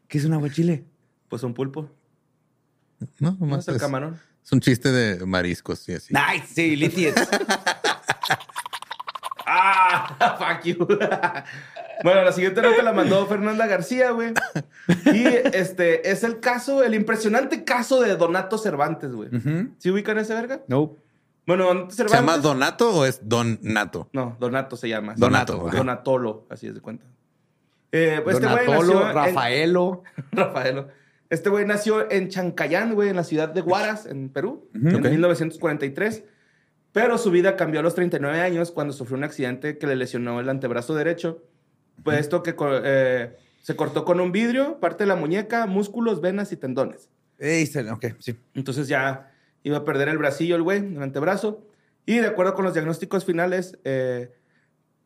[0.07, 0.85] ¿Qué es un aguachile?
[1.27, 1.89] Pues un pulpo.
[3.19, 4.19] No, No nomás es el es, camarón.
[4.43, 6.13] es un chiste de mariscos y así.
[6.13, 6.75] Nice, sí.
[9.47, 10.37] ¡Ah!
[10.37, 10.85] ¡Fuck you!
[12.03, 14.33] bueno, la siguiente nota la mandó Fernanda García, güey.
[15.05, 19.29] Y este es el caso, el impresionante caso de Donato Cervantes, güey.
[19.77, 20.61] ¿Sí ubican ese verga?
[20.67, 20.95] no.
[21.47, 22.19] Bueno, Donato ¿Se Cervantes.
[22.19, 24.09] llama Donato o es Don Nato?
[24.11, 25.13] No, Donato se llama.
[25.15, 25.75] Donato, ok.
[25.75, 27.05] Donatolo, así es de cuenta.
[27.93, 30.03] Eh, pues este güey Donatolo, nació en- Rafaelo.
[30.33, 30.87] Rafaelo.
[31.29, 35.05] Este güey nació en Chancayán, güey, en la ciudad de Huaras, en Perú, en ok.
[35.09, 36.25] 1943.
[36.97, 40.39] Pero su vida cambió a los 39 años cuando sufrió un accidente que le lesionó
[40.39, 41.43] el antebrazo derecho.
[42.03, 46.51] Pues esto que eh, se cortó con un vidrio, parte de la muñeca, músculos, venas
[46.51, 47.07] y tendones.
[47.37, 48.39] Ey, se- ok, sí.
[48.55, 49.31] Entonces ya
[49.61, 51.67] iba a perder el bracillo, el güey, el antebrazo.
[52.07, 54.31] Y de acuerdo con los diagnósticos finales eh,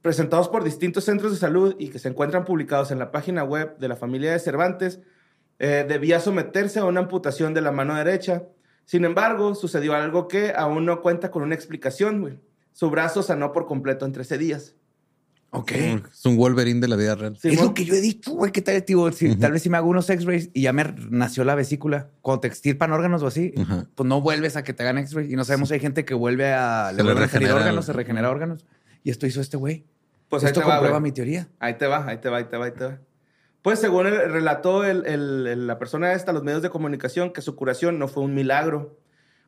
[0.02, 3.78] presentados por distintos centros de salud y que se encuentran publicados en la página web
[3.80, 5.02] de la familia de Cervantes,
[5.60, 8.44] eh, debía someterse a una amputación de la mano derecha.
[8.86, 12.40] Sin embargo, sucedió algo que aún no cuenta con una explicación, güey.
[12.74, 14.76] Su brazo sanó por completo en 13 días.
[15.54, 15.72] Ok.
[15.72, 17.38] Es un Wolverine de la vida real.
[17.44, 18.52] es lo que yo he dicho, güey.
[18.54, 19.12] ¿Qué tal, tío?
[19.12, 22.10] Si, Tal vez si me hago unos x-rays y ya me nació la vesícula.
[22.22, 23.54] Cuando te extirpan órganos o así,
[23.96, 25.30] pues no vuelves a que te hagan x-rays.
[25.30, 26.92] Y no sabemos si hay gente que vuelve a...
[26.96, 28.66] Se Le a órganos, se regenera órganos.
[29.04, 29.86] Y esto hizo este güey.
[30.30, 31.50] Pues ahí esto te va, comprueba mi teoría.
[31.60, 33.00] Ahí te va, ahí te va, ahí te va, ahí te va.
[33.62, 37.42] Pues según el, relató el- el- el- la persona esta los medios de comunicación que
[37.42, 38.98] su curación no fue un milagro,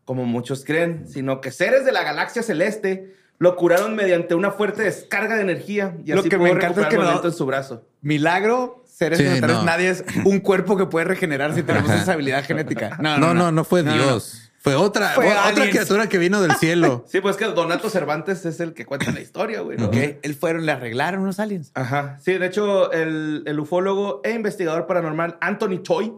[0.05, 4.83] como muchos creen, sino que seres de la galaxia celeste lo curaron mediante una fuerte
[4.83, 7.83] descarga de energía y Lo así que me encanta es que no- en su brazo.
[8.01, 9.63] Milagro, seres Sí, no.
[9.63, 12.97] nadie es un cuerpo que puede regenerar si tenemos esa habilidad genética.
[13.01, 14.51] No, No, no, no, fue Dios.
[14.63, 15.69] Fue otra, Fue otra aliens.
[15.71, 17.03] criatura que vino del cielo.
[17.09, 19.77] Sí, pues que Donato Cervantes es el que cuenta la historia, güey.
[19.77, 19.87] ¿no?
[19.87, 21.71] Ok, él fueron, le arreglaron unos aliens.
[21.75, 22.17] Ajá.
[22.21, 26.13] Sí, de hecho, el, el ufólogo e investigador paranormal Anthony Toy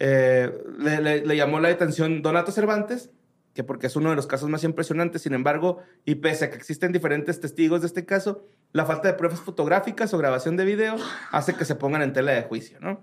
[0.00, 3.10] eh, le, le- le llamó la atención Donato Cervantes,
[3.54, 6.56] que porque es uno de los casos más impresionantes, sin embargo, y pese a que
[6.56, 10.96] existen diferentes testigos de este caso, la falta de pruebas fotográficas o grabación de video
[11.32, 13.00] hace que se pongan en tela de juicio, ¿no?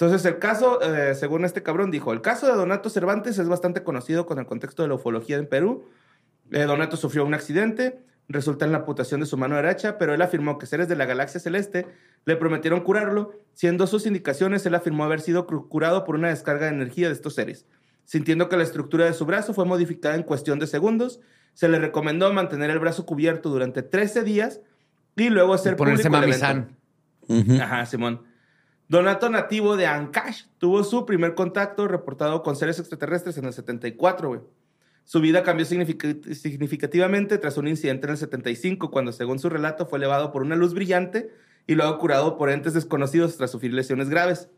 [0.00, 3.82] Entonces, el caso, eh, según este cabrón, dijo, el caso de Donato Cervantes es bastante
[3.82, 5.86] conocido con el contexto de la ufología en Perú.
[6.52, 10.22] Eh, Donato sufrió un accidente, resulta en la amputación de su mano derecha, pero él
[10.22, 11.88] afirmó que seres de la galaxia celeste
[12.26, 16.74] le prometieron curarlo, siendo sus indicaciones, él afirmó haber sido curado por una descarga de
[16.74, 17.66] energía de estos seres.
[18.04, 21.18] Sintiendo que la estructura de su brazo fue modificada en cuestión de segundos,
[21.54, 24.60] se le recomendó mantener el brazo cubierto durante 13 días
[25.16, 26.76] y luego hacer Ponerse público mamizán.
[27.26, 27.60] Ujú.
[27.60, 28.27] Ajá, Simón.
[28.88, 34.28] Donato nativo de Ancash tuvo su primer contacto reportado con seres extraterrestres en el 74,
[34.28, 34.40] güey.
[35.04, 39.86] Su vida cambió significa- significativamente tras un incidente en el 75, cuando, según su relato,
[39.86, 41.30] fue elevado por una luz brillante
[41.66, 44.48] y luego curado por entes desconocidos tras sufrir lesiones graves.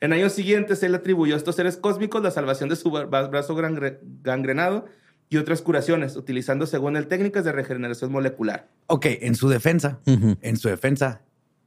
[0.00, 3.54] En años siguientes, él atribuyó a estos seres cósmicos la salvación de su bra- brazo
[3.54, 4.86] gangre- gangrenado
[5.28, 8.68] y otras curaciones, utilizando según él técnicas de regeneración molecular.
[8.86, 11.22] Ok, en su defensa, en su defensa,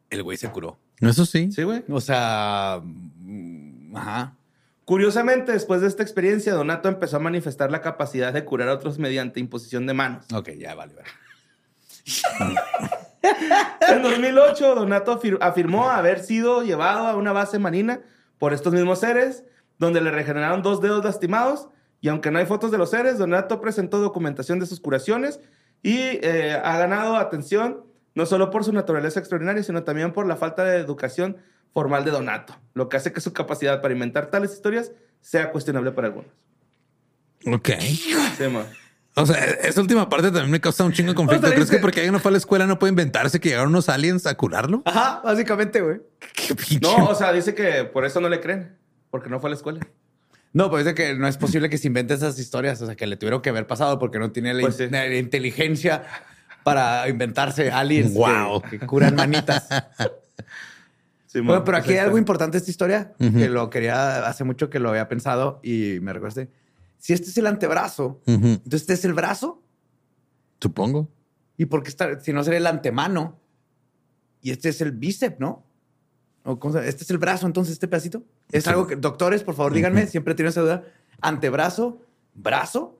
[0.09, 0.77] el güey se curó.
[0.99, 1.51] Eso sí.
[1.51, 1.83] Sí, güey.
[1.89, 4.35] O sea, mm, ajá.
[4.85, 8.97] Curiosamente, después de esta experiencia, Donato empezó a manifestar la capacidad de curar a otros
[8.97, 10.25] mediante imposición de manos.
[10.33, 10.95] Ok, ya vale.
[10.95, 11.09] vale.
[13.87, 18.01] En 2008, Donato afir- afirmó haber sido llevado a una base marina
[18.37, 19.43] por estos mismos seres,
[19.77, 21.67] donde le regeneraron dos dedos lastimados.
[22.01, 25.39] Y aunque no hay fotos de los seres, Donato presentó documentación de sus curaciones
[25.83, 27.83] y eh, ha ganado atención
[28.19, 31.37] no solo por su naturaleza extraordinaria, sino también por la falta de educación
[31.73, 34.91] formal de Donato, lo que hace que su capacidad para inventar tales historias
[35.21, 36.29] sea cuestionable para algunos.
[37.45, 37.69] Ok.
[37.79, 38.13] Sí.
[39.15, 41.45] O sea, esa última parte también me causa un chingo de conflicto.
[41.45, 43.39] O sea, ¿Crees dice- que porque alguien no fue a la escuela no puede inventarse
[43.39, 44.81] que llegaron unos aliens a curarlo?
[44.85, 46.01] Ajá, básicamente, güey.
[46.81, 48.77] No, o sea, dice que por eso no le creen,
[49.09, 49.79] porque no fue a la escuela.
[50.51, 52.81] No, pues es que no es posible que se invente esas historias.
[52.81, 54.87] O sea, que le tuvieron que haber pasado porque no tiene la, Pues sí.
[54.89, 56.03] la inteligencia
[56.63, 58.61] para inventarse aliens que- Wow.
[58.61, 59.67] que, curan manitas.
[61.27, 61.41] Sí.
[61.41, 64.79] Bueno, pero aquí hay algo importante de esta historia que lo quería hace mucho que
[64.79, 66.49] lo había pensado y me recuerde.
[66.97, 69.61] Si este es el antebrazo, entonces este es el brazo.
[70.59, 71.07] Supongo.
[71.55, 72.19] ¿Y por qué está?
[72.19, 73.39] Si no sería el antemano
[74.41, 75.65] y este es el bíceps, ¿no?
[76.43, 78.23] ¿O cómo este es el brazo, entonces este pedacito.
[78.51, 78.69] Es Sí.
[78.71, 80.83] algo que, doctores, por favor, díganme, siempre tienen esa duda.
[81.21, 82.01] Antebrazo,
[82.33, 82.98] brazo.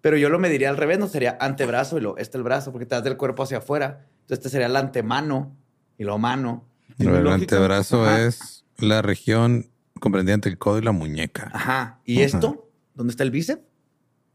[0.00, 2.86] Pero yo lo mediría al revés, no sería antebrazo y lo, este el brazo, porque
[2.86, 4.06] te das del cuerpo hacia afuera.
[4.22, 5.56] Entonces este sería el antemano
[5.96, 6.64] y lo mano.
[6.96, 7.56] Tiene el lógica.
[7.56, 8.22] antebrazo Ajá.
[8.26, 9.70] es la región
[10.00, 11.50] comprendida entre el codo y la muñeca.
[11.52, 11.98] Ajá.
[12.04, 12.26] ¿Y Ajá.
[12.26, 12.70] esto?
[12.94, 13.62] ¿Dónde está el bíceps?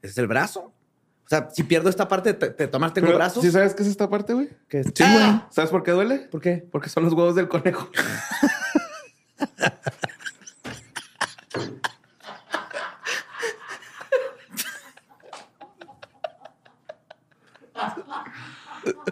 [0.01, 0.73] Es el brazo.
[1.25, 3.41] O sea, si pierdo esta parte, te, te tomas, tengo Pero, brazos.
[3.41, 4.49] ¿Sí sabes qué es esta parte, güey?
[4.67, 4.87] ¿Qué es?
[4.93, 5.47] Sí, ¡Ah!
[5.49, 6.19] ¿Sabes por qué duele?
[6.29, 6.67] ¿Por qué?
[6.69, 7.89] Porque son los huevos del conejo.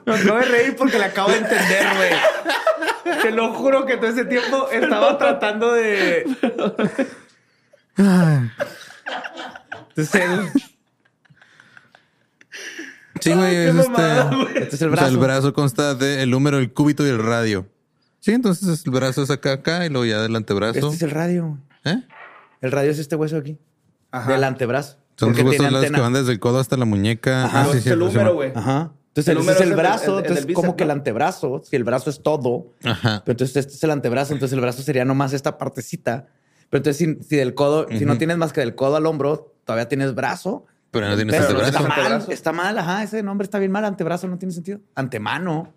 [0.06, 3.22] Me acabo de reír porque le acabo de entender, güey.
[3.22, 6.26] Te lo juro que todo ese tiempo estaba tratando de.
[9.90, 10.50] Entonces, el-
[13.20, 14.60] Sí, güey, qué es este.
[14.62, 15.08] este es el O sea, brazo.
[15.08, 17.68] el brazo consta del número, el cúbito y el radio.
[18.20, 20.80] Sí, entonces el brazo es acá, acá y luego ya del antebrazo.
[20.80, 21.58] Este es el radio.
[21.84, 22.02] ¿Eh?
[22.62, 23.60] El radio es este hueso aquí.
[24.12, 24.32] Ajá.
[24.32, 24.98] Del antebrazo.
[25.18, 27.46] Son los huesos que van desde el codo hasta la muñeca.
[27.46, 27.62] Ajá.
[27.70, 28.34] Ah, sí, el húmero, sí.
[28.34, 28.52] güey.
[28.56, 28.92] Ajá.
[29.12, 30.20] Entonces, El el número es el brazo.
[30.20, 30.94] el- el entonces, como que el ¿no?
[30.94, 33.22] antebrazo, si el brazo es todo, Ajá.
[33.26, 36.28] pero entonces este es el antebrazo, entonces el brazo sería nomás esta partecita.
[36.70, 39.54] Pero entonces, si, si del codo, si no tienes más que del codo al hombro,
[39.66, 40.66] todavía tienes brazo.
[40.92, 41.70] Pero no tienes Pero antebrazo.
[41.78, 42.32] está mal, Antebrazo.
[42.32, 44.80] está mal, ajá, ese nombre está bien mal, antebrazo no tiene sentido.
[44.96, 45.74] Antemano.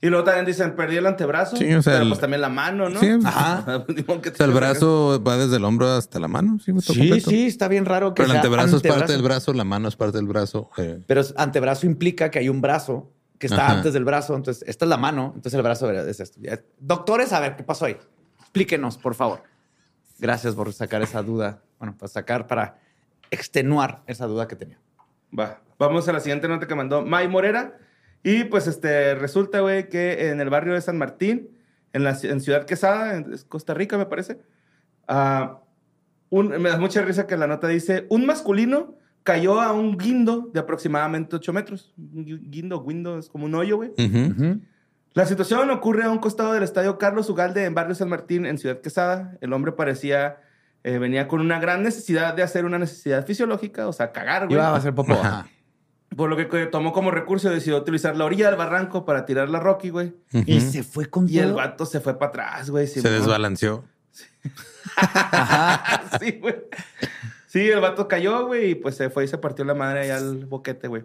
[0.00, 1.56] Y luego también dicen, perdí el antebrazo.
[1.56, 3.00] Sí, o sea, pero el- pues también la mano, ¿no?
[3.00, 3.84] Sí, Ajá.
[4.06, 6.58] O sea, el brazo va desde el hombro hasta la mano.
[6.64, 7.30] Sí, está Sí, completo.
[7.30, 9.96] sí, está bien raro que Pero el antebrazo, es parte del brazo, la mano es
[9.96, 10.70] parte del brazo.
[10.78, 11.00] eh.
[11.06, 13.76] Pero antebrazo implica que hay un brazo que está Ajá.
[13.78, 14.36] antes del brazo.
[14.36, 15.32] Entonces, esta es la mano.
[15.34, 16.40] Entonces, el brazo es esto.
[16.78, 17.96] Doctores, a ver, ¿qué pasó ahí?
[18.40, 19.42] Explíquenos, por favor.
[20.20, 21.60] Gracias por sacar esa duda.
[21.78, 22.78] Bueno, para sacar, para
[23.30, 24.78] extenuar esa duda que tenía.
[25.36, 25.60] Va.
[25.78, 27.78] Vamos a la siguiente nota que mandó May Morera.
[28.22, 31.48] Y pues este resulta, güey, que en el barrio de San Martín,
[31.92, 34.38] en, la, en Ciudad Quesada, en es Costa Rica, me parece,
[35.06, 35.60] ah,
[36.30, 40.50] un- me da mucha risa que la nota dice: un masculino cayó a un guindo
[40.52, 41.92] de aproximadamente 8 metros.
[41.96, 43.92] Un gui- guindo, guindo, es como un hoyo, güey.
[45.14, 48.58] La situación ocurre a un costado del estadio Carlos Ugalde en Barrio San Martín, en
[48.58, 49.36] Ciudad Quesada.
[49.40, 50.36] El hombre parecía,
[50.84, 54.56] eh, venía con una gran necesidad de hacer una necesidad fisiológica, o sea, cagar, güey.
[54.58, 55.14] Iba a hacer popó.
[55.14, 55.48] Ajá.
[56.16, 59.60] Por lo que tomó como recurso, decidió utilizar la orilla del barranco para tirar la
[59.60, 60.14] Rocky, güey.
[60.46, 62.86] Y se fue con Y el vato se fue para atrás, güey.
[62.86, 63.84] Se desbalanceó.
[66.20, 66.56] sí, güey.
[67.46, 70.18] Sí, el vato cayó, güey, y pues se fue y se partió la madre allá
[70.18, 71.04] al boquete, güey.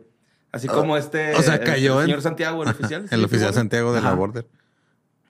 [0.51, 1.33] Así como este...
[1.35, 3.07] o sea, cayó el en- señor Santiago, el oficial.
[3.09, 4.13] El sí, oficial sí, Santiago de la.
[4.13, 4.47] Border.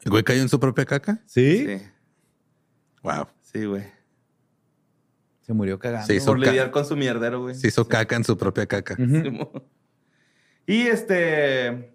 [0.04, 1.20] ¿El güey cayó en su propia caca?
[1.26, 1.66] ¿Sí?
[1.66, 1.88] Sí,
[3.04, 3.28] Wow.
[3.42, 3.84] sí, güey.
[5.46, 6.12] Se murió cagando.
[6.14, 7.56] Hizo Por lidiar con su mierdero, güey.
[7.56, 8.96] Se hizo caca en su propia caca.
[10.66, 11.94] Y este.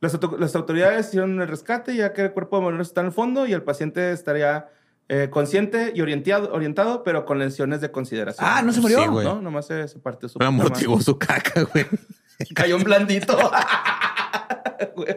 [0.00, 3.08] Las, auto- las autoridades hicieron el rescate, ya que el cuerpo de Morelos está en
[3.08, 4.68] el fondo y el paciente estaría
[5.08, 8.46] eh, consciente y orientado, orientado, pero con lesiones de consideración.
[8.48, 9.02] Ah, ¿no se murió?
[9.02, 9.26] Sí, güey.
[9.26, 11.84] No, nomás se, se partió su Pero motivó su caca, güey.
[12.54, 13.36] Cayó en blandito.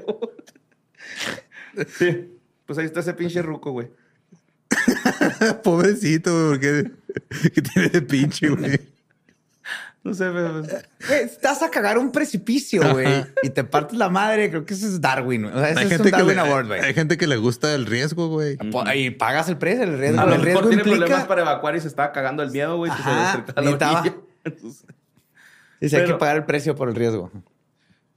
[1.87, 2.39] Sí.
[2.65, 3.91] Pues ahí está ese pinche ruco, güey.
[5.63, 6.91] Pobrecito, güey, porque
[7.53, 8.79] ¿qué tiene de pinche, güey.
[10.03, 10.61] No sé, pero.
[10.61, 14.49] pues, estás a cagar un precipicio, güey, y te partes la madre.
[14.49, 15.43] Creo que eso es Darwin.
[15.43, 15.53] güey.
[15.53, 16.81] O sea, eso Hay es gente, un que Darwin le, Award, güey.
[16.81, 18.57] hay gente que le gusta el riesgo, güey.
[18.95, 20.19] Y pagas el precio, el riesgo.
[20.19, 20.97] A lo el mejor riesgo tiene implica...
[20.99, 22.91] problemas para evacuar y se estaba cagando el miedo, güey.
[22.91, 23.45] que se Ajá.
[23.55, 24.13] Entonces,
[25.79, 27.31] Dice, hay que pagar el precio por el riesgo.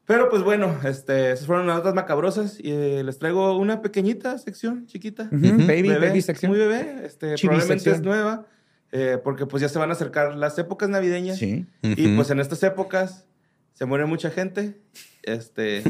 [0.07, 4.39] Pero pues bueno, este, esas fueron las notas macabrosas y eh, les traigo una pequeñita
[4.39, 5.25] sección chiquita.
[5.25, 6.51] Ujú, Baby, Bebé, baby sección.
[6.53, 7.01] Muy bebé.
[7.05, 7.95] Este, Chibi probablemente sección.
[7.97, 8.47] es nueva
[8.93, 11.39] eh, porque pues ya se van a acercar las épocas navideñas.
[11.39, 11.67] Sí.
[11.83, 12.17] Y Ujú.
[12.17, 13.27] pues en estas épocas
[13.73, 14.81] se muere mucha gente.
[15.25, 15.83] Este,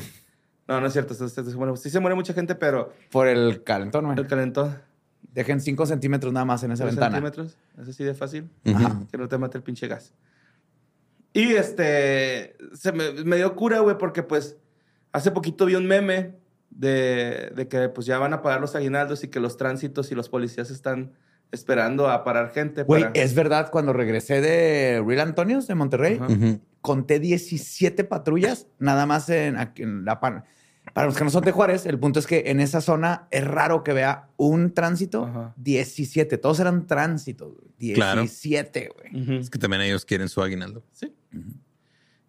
[0.67, 1.13] no, no es cierto.
[1.13, 4.19] se- se- se muere- sí se muere mucha gente, pero Por el calentón, güey.
[4.19, 4.79] el calentón.
[5.35, 7.11] Dejen 5 centímetros nada más en esa ventana.
[7.17, 7.59] centímetros.
[7.79, 8.49] Es así de fácil.
[8.65, 9.07] Ujú.
[9.13, 10.15] Que no te mate el pinche gas.
[11.37, 14.57] Y este, se me, me dio cura, güey, porque pues
[15.13, 16.37] hace poquito vi un meme
[16.71, 20.15] de, de que pues ya van a pagar los aguinaldos y que los tránsitos y
[20.15, 21.13] los policías están
[21.53, 22.83] esperando a parar gente.
[22.85, 26.19] Güey, para- es verdad, cuando regresé de Real Antonios, de Monterrey,
[26.81, 29.57] conté 17 patrullas nada más en,
[30.05, 30.45] la pan.
[30.95, 33.45] Para los que no son de Juárez, el punto es que en esa zona es
[33.45, 35.25] raro que vea un tránsito.
[35.25, 35.53] Ajá.
[35.57, 36.39] 17.
[36.39, 37.53] Todos eran tránsitos.
[37.55, 37.93] güey.
[37.95, 38.21] Claro.
[38.23, 39.23] 17, güey.
[39.23, 39.33] Ujú.
[39.35, 40.85] Es que también ellos quieren su aguinaldo.
[40.93, 41.13] Sí.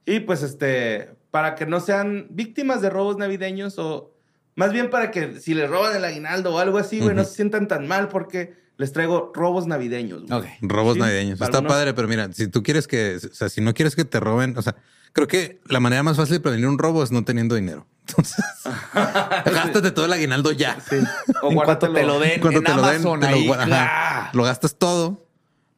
[0.05, 4.13] Y pues este, para que no sean víctimas de robos navideños o
[4.55, 7.35] más bien para que si les roban el aguinaldo o algo así, güey, no se
[7.35, 10.23] sientan tan mal porque les traigo robos navideños.
[10.25, 10.49] güey.
[10.61, 11.33] Robos Sí, navideños.
[11.41, 14.05] Está algunos- padre, pero mira, si tú quieres que, o sea, si no quieres que
[14.05, 14.75] te roben, o sea,
[15.13, 17.85] creo que la manera más fácil de prevenir un robo es no teniendo dinero.
[18.07, 18.43] Entonces,
[19.45, 20.79] gástate todo el aguinaldo ya.
[20.79, 20.95] Sí.
[21.41, 21.93] O en cuanto guárdatelo.
[21.93, 24.29] te lo den Cuando en te lo den, Amazon, te lo, ahí, ajá, ¡ah!
[24.33, 25.26] lo gastas todo.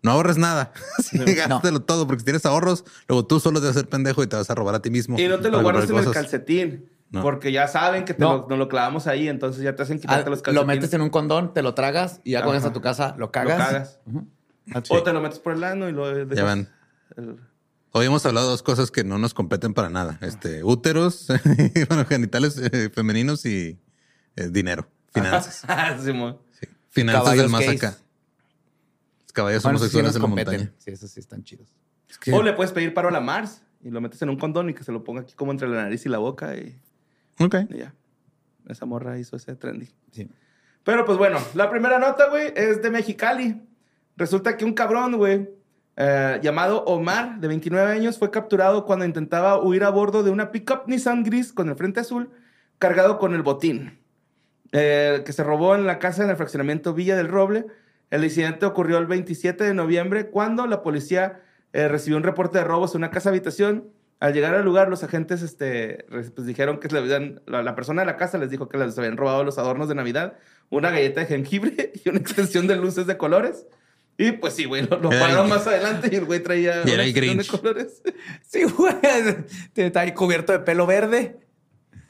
[0.02, 0.72] No ahorres nada.
[1.04, 4.24] Sí, gástatelo todo, porque si tienes ahorros, luego tú solo te vas a hacer pendejo
[4.24, 5.20] y te vas a robar a ti mismo.
[5.20, 6.90] Y no te lo guardas en el calcetín.
[7.12, 7.24] No.
[7.24, 8.38] Porque ya saben que te No.
[8.42, 10.76] lo, nos lo clavamos ahí, entonces ya te hacen Ah, quitarte los lo calcetines.
[10.78, 13.58] metes en un condón, te lo tragas y ya cuando a tu casa lo cagas.
[13.58, 14.90] Lo cagas.
[14.92, 16.70] O te lo metes por el ano y lo dejas Ya van.
[17.18, 17.38] el-
[17.92, 20.20] Hoy hemos hablado de dos cosas que no nos competen para nada.
[20.22, 21.26] Este, úteros,
[21.90, 23.80] bueno, genitales eh, femeninos y
[24.36, 25.64] eh, dinero, finanzas.
[26.04, 26.38] Simón.
[26.60, 26.68] Sí.
[26.90, 27.98] Finanzas Caballos del más acá.
[29.30, 30.60] Los caballos Bueno, esos sí homosexuales nos en la competen.
[30.62, 30.76] montaña.
[30.80, 31.72] Sí, esos sí están chidos.
[32.10, 34.38] Es que- O le puedes pedir paro a la Mars y lo metes en un
[34.38, 36.76] condón y que se lo ponga aquí como entre la nariz y la boca y,
[37.40, 37.56] Ok.
[37.70, 37.94] y ya.
[38.68, 39.88] Esa morra hizo ese trendy.
[40.12, 40.28] Sí.
[40.84, 43.62] Pero pues bueno, la primera nota, güey, es de Mexicali.
[44.18, 45.48] Resulta que un cabrón, güey,
[45.96, 50.52] eh, llamado Omar, de 29 años, fue capturado cuando intentaba huir a bordo de una
[50.52, 52.32] pickup Nissan gris con el frente azul,
[52.80, 54.00] cargado con el botín,
[54.72, 57.68] eh, que se robó en la casa en el fraccionamiento Villa del Roble.
[58.12, 61.42] El incidente ocurrió el 27 de noviembre, cuando la policía
[61.74, 63.90] eh, recibió un reporte de robos en una casa habitación.
[64.20, 68.06] Al llegar al lugar, los agentes este, pues, dijeron que habían- la, la persona de
[68.08, 70.34] la casa les dijo que les habían robado los adornos de Navidad,
[70.70, 73.66] una galleta de jengibre y una extensión de luces de colores.
[74.18, 77.04] Y pues sí, güey, lo, lo pararon más adelante y el güey traía Y era
[77.04, 77.50] el extensión de Grinch.
[77.52, 78.02] colores.
[78.46, 78.94] Sí, güey.
[79.76, 81.38] Está ahí cubierto de pelo verde.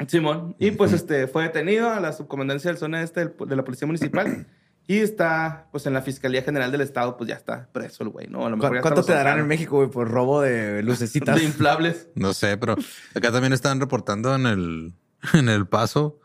[0.08, 0.56] Simón.
[0.58, 4.48] Y pues este fue detenido a la subcomandancia del zona este de la policía municipal.
[4.92, 8.26] Y está, pues en la Fiscalía General del Estado, pues ya está preso el güey,
[8.28, 8.48] ¿no?
[8.48, 9.46] A lo mejor ¿Cu- ya hasta ¿Cuánto te darán en.
[9.48, 11.36] México, güey, por robo de lucecitas?
[11.36, 12.08] De inflables.
[12.16, 12.74] No sé, pero
[13.14, 14.94] acá también están reportando en el,
[15.34, 16.20] en el paso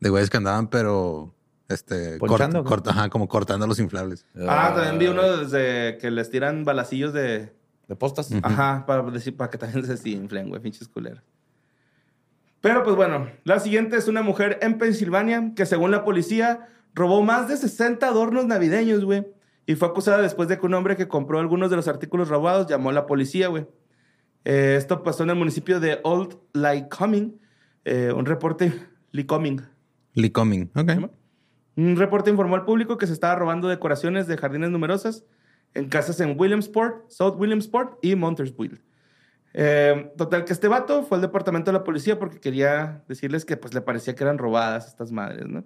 [0.00, 1.34] de güeyes que andaban, pero
[1.70, 4.26] este ¿Ponchando, cort- cort- ajá, como cortando los inflables.
[4.46, 7.54] Ah, también vi uno desde que les tiran balacillos de...
[7.88, 8.28] ¿De postas?
[8.42, 11.22] Ajá, para decir, para que también se desinflen, güey, pinches culeros.
[12.60, 17.22] Pero pues bueno, la siguiente es una mujer en Pensilvania que según la policía robó
[17.22, 19.26] más de 60 adornos navideños, güey.
[19.66, 22.66] Y fue acusada después de que un hombre que compró algunos de los artículos robados
[22.66, 23.66] llamó a la policía, güey.
[24.44, 27.40] Eh, esto pasó en el municipio de Old Lycoming.
[27.84, 28.72] Eh, un reporte...
[29.12, 29.62] Lycoming.
[30.14, 30.70] Lee Coming.
[30.74, 31.10] Ok.
[31.76, 35.24] Un reporte informó al público que se estaba robando decoraciones de jardines numerosas
[35.74, 38.82] en casas en Williamsport, South Williamsport y Montersville.
[39.54, 43.56] Eh, total, que este vato fue al departamento de la policía porque quería decirles que
[43.56, 45.64] pues le parecía que eran robadas estas madres, ¿no?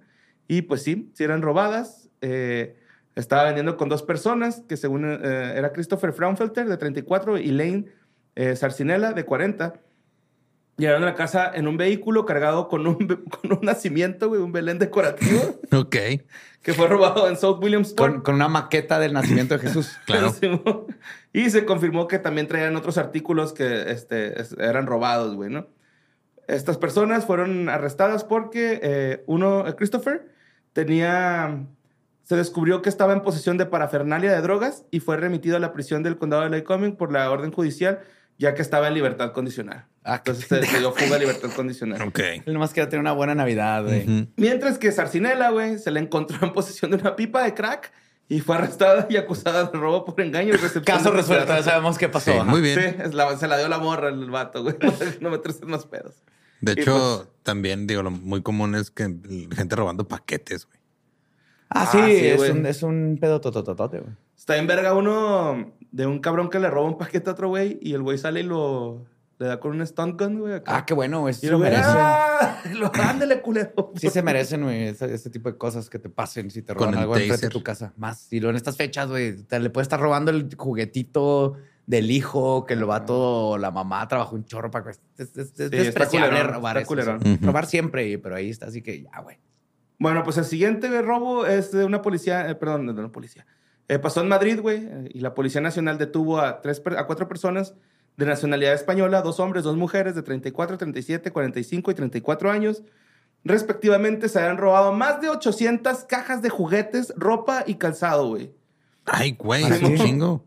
[0.48, 2.08] Y pues sí, sí eran robadas.
[2.20, 2.76] Eh,
[3.14, 7.86] estaba vendiendo con dos personas, que según eh, era Christopher Fraunfelter, de 34, y Lane
[8.34, 9.74] eh, Sarcinella, de 40.
[10.76, 12.96] Llegaron a la casa en un vehículo cargado con un,
[13.30, 15.96] con un nacimiento, güey, un Belén decorativo, Ok.
[16.60, 18.12] que fue robado en South Williamsport.
[18.12, 19.96] Con, con una maqueta del nacimiento de Jesús.
[20.04, 20.34] Claro.
[21.32, 25.66] Y se confirmó que también traían otros artículos que este, es- eran robados, güey, ¿no?
[26.46, 30.28] Estas personas fueron arrestadas porque eh, uno, Christopher,
[30.76, 31.64] tenía...
[32.24, 35.72] Se descubrió que estaba en posesión de parafernalia de drogas y fue remitido a la
[35.72, 38.00] prisión del condado de Lycoming por la orden judicial,
[38.36, 39.86] ya que estaba en libertad condicional.
[40.04, 42.02] Ah, Entonces se, se dio fuga a libertad condicional.
[42.02, 42.18] Ok.
[42.44, 44.02] Él nomás quería tener una buena Navidad, güey.
[44.02, 44.28] Ujú.
[44.36, 47.92] Mientras que Sarcinela, güey, se le encontró en posesión de una pipa de crack
[48.28, 50.84] y fue arrestada y acusada de robo por engaño y recepción.
[50.84, 52.32] Caso resuelto, ya sabemos qué pasó.
[52.32, 52.80] Sí, muy bien.
[52.80, 54.74] Sí, es la- se la dio la morra el vato, güey.
[55.20, 56.14] no meterse en más pedos.
[56.66, 59.04] De Y hecho, también digo, lo muy común es que
[59.54, 60.78] gente robando paquetes, güey.
[61.70, 64.12] Ah, Ah, sí, sí, es, un, es un pedo totototote, güey.
[64.36, 67.78] Está en verga uno de un cabrón que le roba un paquete a otro güey
[67.80, 69.04] y el güey sale y lo
[69.38, 70.54] le da con un stunt gun, güey.
[70.54, 70.76] acá.
[70.78, 71.34] Ah, qué bueno, güey.
[71.34, 71.84] Sí lo merecen.
[71.88, 72.60] ¡ah!
[72.74, 73.92] Lo ándale, culero.
[73.96, 76.94] Sí se merecen, güey, ese, ese tipo de cosas que te pasen si te roban
[76.94, 77.92] algo enfrente de tu casa.
[77.96, 78.32] Más.
[78.32, 81.56] Y luego en estas fechas, güey, te le puede estar robando el juguetito
[81.86, 84.90] del hijo, que lo va todo, la mamá trabajó un chorro para que...
[84.90, 87.14] Es, es- es Sí, despreciable robar está eso.
[87.16, 87.46] Ujú.
[87.46, 89.38] Robar siempre, pero ahí está, así que ya, güey.
[89.98, 93.46] Bueno, pues el siguiente robo es de una policía, eh, perdón, de una policía.
[93.88, 97.28] Eh, pasó en Madrid, güey, eh, y la Policía Nacional detuvo a, tres, a cuatro
[97.28, 97.74] personas
[98.16, 102.82] de nacionalidad española, dos hombres, dos mujeres de 34, 37, 45 y 34 años.
[103.44, 108.50] Respectivamente, se habían robado más de 800 cajas de juguetes, ropa y calzado, güey.
[109.04, 110.04] Ay, güey, ¿Ah, es un sí?
[110.04, 110.44] chingo.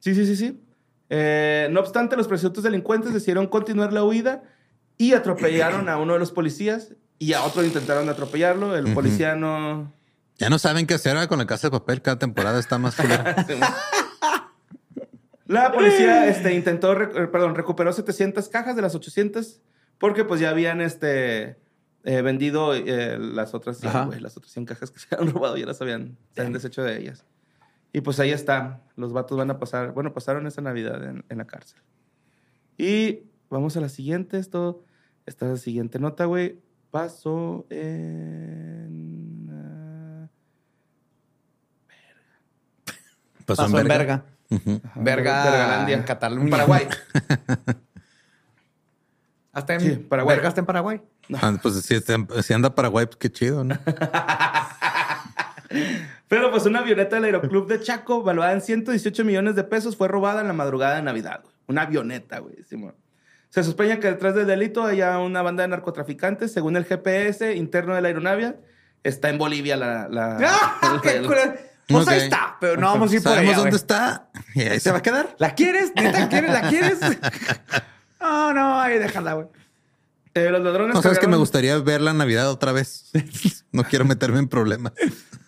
[0.00, 0.60] Sí, sí, sí, sí.
[1.08, 4.42] Eh, no obstante, los presuntos delincuentes decidieron continuar la huida
[4.98, 8.76] y atropellaron a uno de los policías y a otro intentaron atropellarlo.
[8.76, 9.92] El policía no,
[10.38, 12.02] Ya no saben qué hacer con la casa de papel.
[12.02, 12.96] Cada temporada está más.
[15.46, 19.60] La policía este, intentó, eh, perdón, recuperó 700 cajas de las 800
[19.98, 21.56] porque pues ya habían este,
[22.04, 24.04] eh, vendido eh, las otras 100, Ajá.
[24.04, 26.84] güey, las otras 100 cajas que se habían robado, ya las habían, se habían deshecho
[26.84, 27.24] de ellas.
[27.92, 31.38] Y pues ahí está, los vatos van a pasar, bueno, pasaron esa Navidad en, en
[31.38, 31.80] la cárcel.
[32.78, 34.84] Y vamos a la siguiente, esto,
[35.26, 36.60] esta es la siguiente nota, güey,
[36.90, 39.48] pasó en...
[39.50, 40.28] ah,
[43.44, 44.24] Pasó, Pasó en verga.
[44.50, 44.80] Ujú.
[44.84, 45.96] ajá, Verga Vergalandia.
[45.96, 46.44] en Cataluña.
[46.44, 46.88] En Paraguay.
[49.52, 50.36] Hasta en Sí, Paraguay.
[50.36, 51.02] Verga está en Paraguay.
[51.34, 51.96] Ah, pues si,
[52.42, 53.76] si anda Paraguay, pues qué chido, ¿no?
[56.30, 60.06] Pero pues una avioneta del Aeroclub de Chaco, valuada en 118 millones de pesos, fue
[60.06, 61.40] robada en la madrugada de Navidad.
[61.42, 61.54] güey.
[61.66, 62.54] Una avioneta, güey.
[62.62, 62.94] Simón.
[63.48, 66.52] Se sospecha que detrás del delito haya una banda de narcotraficantes.
[66.52, 68.54] Según el GPS interno de la aeronave,
[69.02, 70.06] está en Bolivia la...
[70.08, 70.38] la-
[70.82, 71.00] ¡Ah!
[71.02, 71.54] ¡Qué el- culero!
[71.88, 73.80] Pues ahí está, pero no vamos a ir por Sabemos allá, dónde güey.
[73.80, 75.34] está y ahí se va a quedar.
[75.38, 75.92] ¿La quieres?
[75.96, 76.52] ¿Neta quieres?
[76.52, 76.98] ¿La quieres?
[78.20, 79.46] No, no, ahí déjala, güey.
[80.34, 83.10] Eh, los ladrones No sabes que me cargaron- gustaría ver la Navidad otra vez.
[83.72, 84.92] No quiero meterme en problemas.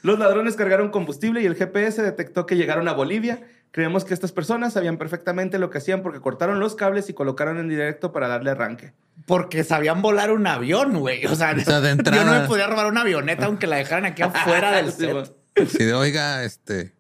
[0.03, 3.43] Los ladrones cargaron combustible y el GPS detectó que llegaron a Bolivia.
[3.73, 7.59] Creemos que estas personas sabían perfectamente lo que hacían porque cortaron los cables y colocaron
[7.59, 8.93] en directo para darle arranque.
[9.27, 11.27] Porque sabían volar un avión, güey.
[11.27, 14.05] O sea, O sea, de yo no me podía robar una avioneta aunque la dejaran
[14.05, 15.35] aquí afuera del set.
[15.69, 16.95] Si de oiga, este,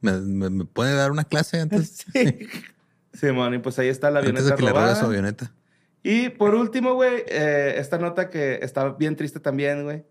[0.00, 2.04] ¿me, me- me puede dar una clase antes?
[2.12, 2.48] Sí.
[3.12, 5.00] Simón, y pues ahí está la Antes avioneta de que le robe robada.
[5.00, 5.52] su avioneta.
[6.04, 10.04] Y por último, güey, eh, esta nota que está bien triste también, güey.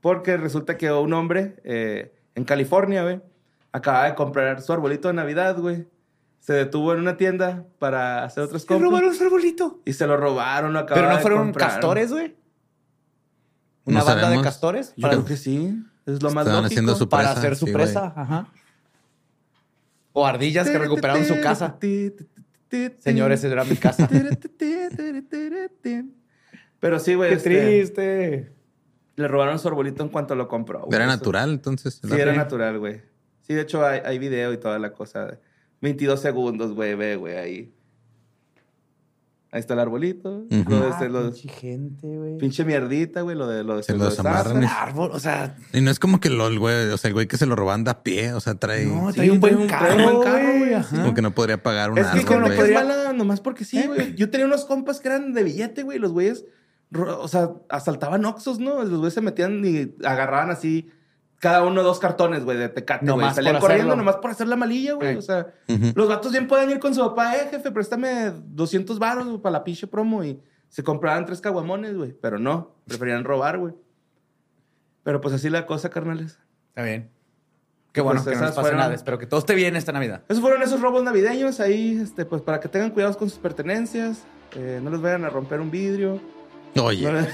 [0.00, 3.20] Porque resulta que un hombre eh, en California, güey,
[3.72, 5.86] acaba de comprar su arbolito de Navidad, güey.
[6.38, 8.88] Se detuvo en una tienda para hacer otras Se compras.
[8.90, 9.80] robaron su arbolito.
[9.84, 11.68] Y se lo robaron, lo Pero no de fueron comprar.
[11.68, 12.34] castores, güey.
[13.84, 15.74] Una No banda de castores Yo para, Creo que sí.
[16.06, 16.66] Es lo más Estaban lógico.
[16.66, 18.12] haciendo su para presa, hacer su sí, presa.
[18.16, 18.46] Ajá.
[20.12, 21.76] O ardillas que recuperaron su casa.
[22.98, 24.08] Señores, esa era mi casa.
[26.78, 27.30] Pero sí, güey.
[27.30, 28.52] Qué este, triste.
[29.16, 30.80] Le robaron su arbolito en cuanto lo compró.
[30.80, 30.96] güey.
[30.96, 32.00] Era natural, entonces.
[32.02, 33.02] Sí, era natural, güey.
[33.42, 35.38] Sí, de hecho hay, hay video y toda la cosa.
[35.80, 37.74] 22 segundos, güey, ve, güey, ahí.
[39.52, 40.44] Ahí está el arbolito.
[40.48, 42.38] Lo de- Ah, lo de- pinche gente, güey.
[42.38, 45.80] pinche mierdita, güey, lo de lo de Se lo lo desamarran árbol, o sea, Y
[45.80, 47.82] no es como que lo, el güey, o sea, el güey que se lo roban
[47.82, 48.86] da pie, o sea, trae.
[48.86, 50.74] no, Sí, trae un buen un- carro, trae un buen carro, güey.
[50.74, 50.96] ajá.
[51.02, 52.42] Como que no podría pagar un Es árbol, güey.
[52.44, 54.14] que es podría- mala nomás porque sí, güey.
[54.14, 55.98] Yo tenía unos compas que eran de billete, güey.
[55.98, 56.44] Los güeyes,
[56.94, 58.84] o sea, asaltaban oxos, ¿no?
[58.84, 60.90] Los güeyes se metían y agarraban así
[61.40, 63.16] cada uno dos cartones, güey, de tecate, güey.
[63.16, 63.96] Nomás Salían corriendo hacerlo.
[63.96, 65.16] nomás por hacer la malilla, güey.
[65.16, 65.48] O sea,
[65.94, 69.54] los vatos bien pueden ir con su papá, eh, jefe, préstame 200 baros güey, para
[69.54, 72.12] la pinche promo y se compraban tres caguamones, güey.
[72.12, 73.74] Pero no, preferían robar, güey.
[75.02, 76.38] Pero pues así la cosa, carnales.
[76.68, 77.10] Está bien.
[77.92, 78.94] Qué bueno Pues que no esas pase fueron- nada.
[78.94, 80.22] Espero que todo esté bien esta Navidad.
[80.28, 84.22] Esos fueron esos robos navideños ahí, este, pues para que tengan cuidados con sus pertenencias,
[84.54, 86.20] eh, no les vayan a romper un vidrio.
[86.80, 87.18] Oye, No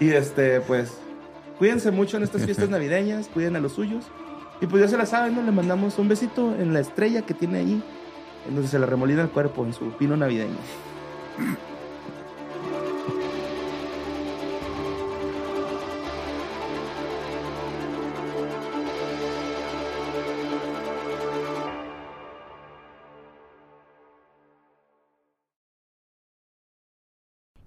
[0.00, 0.92] y este, pues,
[1.62, 4.06] cuídense mucho en estas fiestas navideñas, cuiden a los suyos.
[4.60, 5.42] Y pues ya se la saben, ¿no?
[5.42, 7.80] Le mandamos un besito en la estrella que tiene ahí,
[8.48, 10.56] en donde se le remolina el cuerpo, en su pino navideño.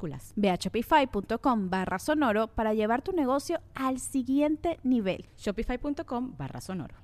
[0.00, 0.32] minúsculas.
[0.36, 5.26] Ve a shopify.com barra sonoro para llevar tu negocio al siguiente nivel.
[5.36, 6.96] Shopify.com barra sonoro.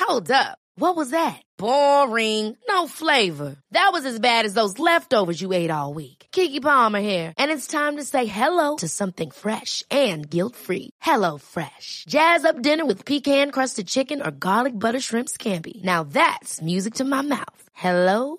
[0.00, 0.58] Hold up.
[0.78, 1.40] What was that?
[1.56, 2.54] Boring.
[2.68, 3.56] No flavor.
[3.72, 6.26] That was as bad as those leftovers you ate all week.
[6.32, 10.90] Kiki Palmer here, and it's time to say hello to something fresh and guilt-free.
[11.00, 12.04] Hello Fresh.
[12.08, 15.82] Jazz up dinner with pecan-crusted chicken or garlic butter shrimp scampi.
[15.82, 17.62] Now that's music to my mouth.
[17.72, 18.38] Hello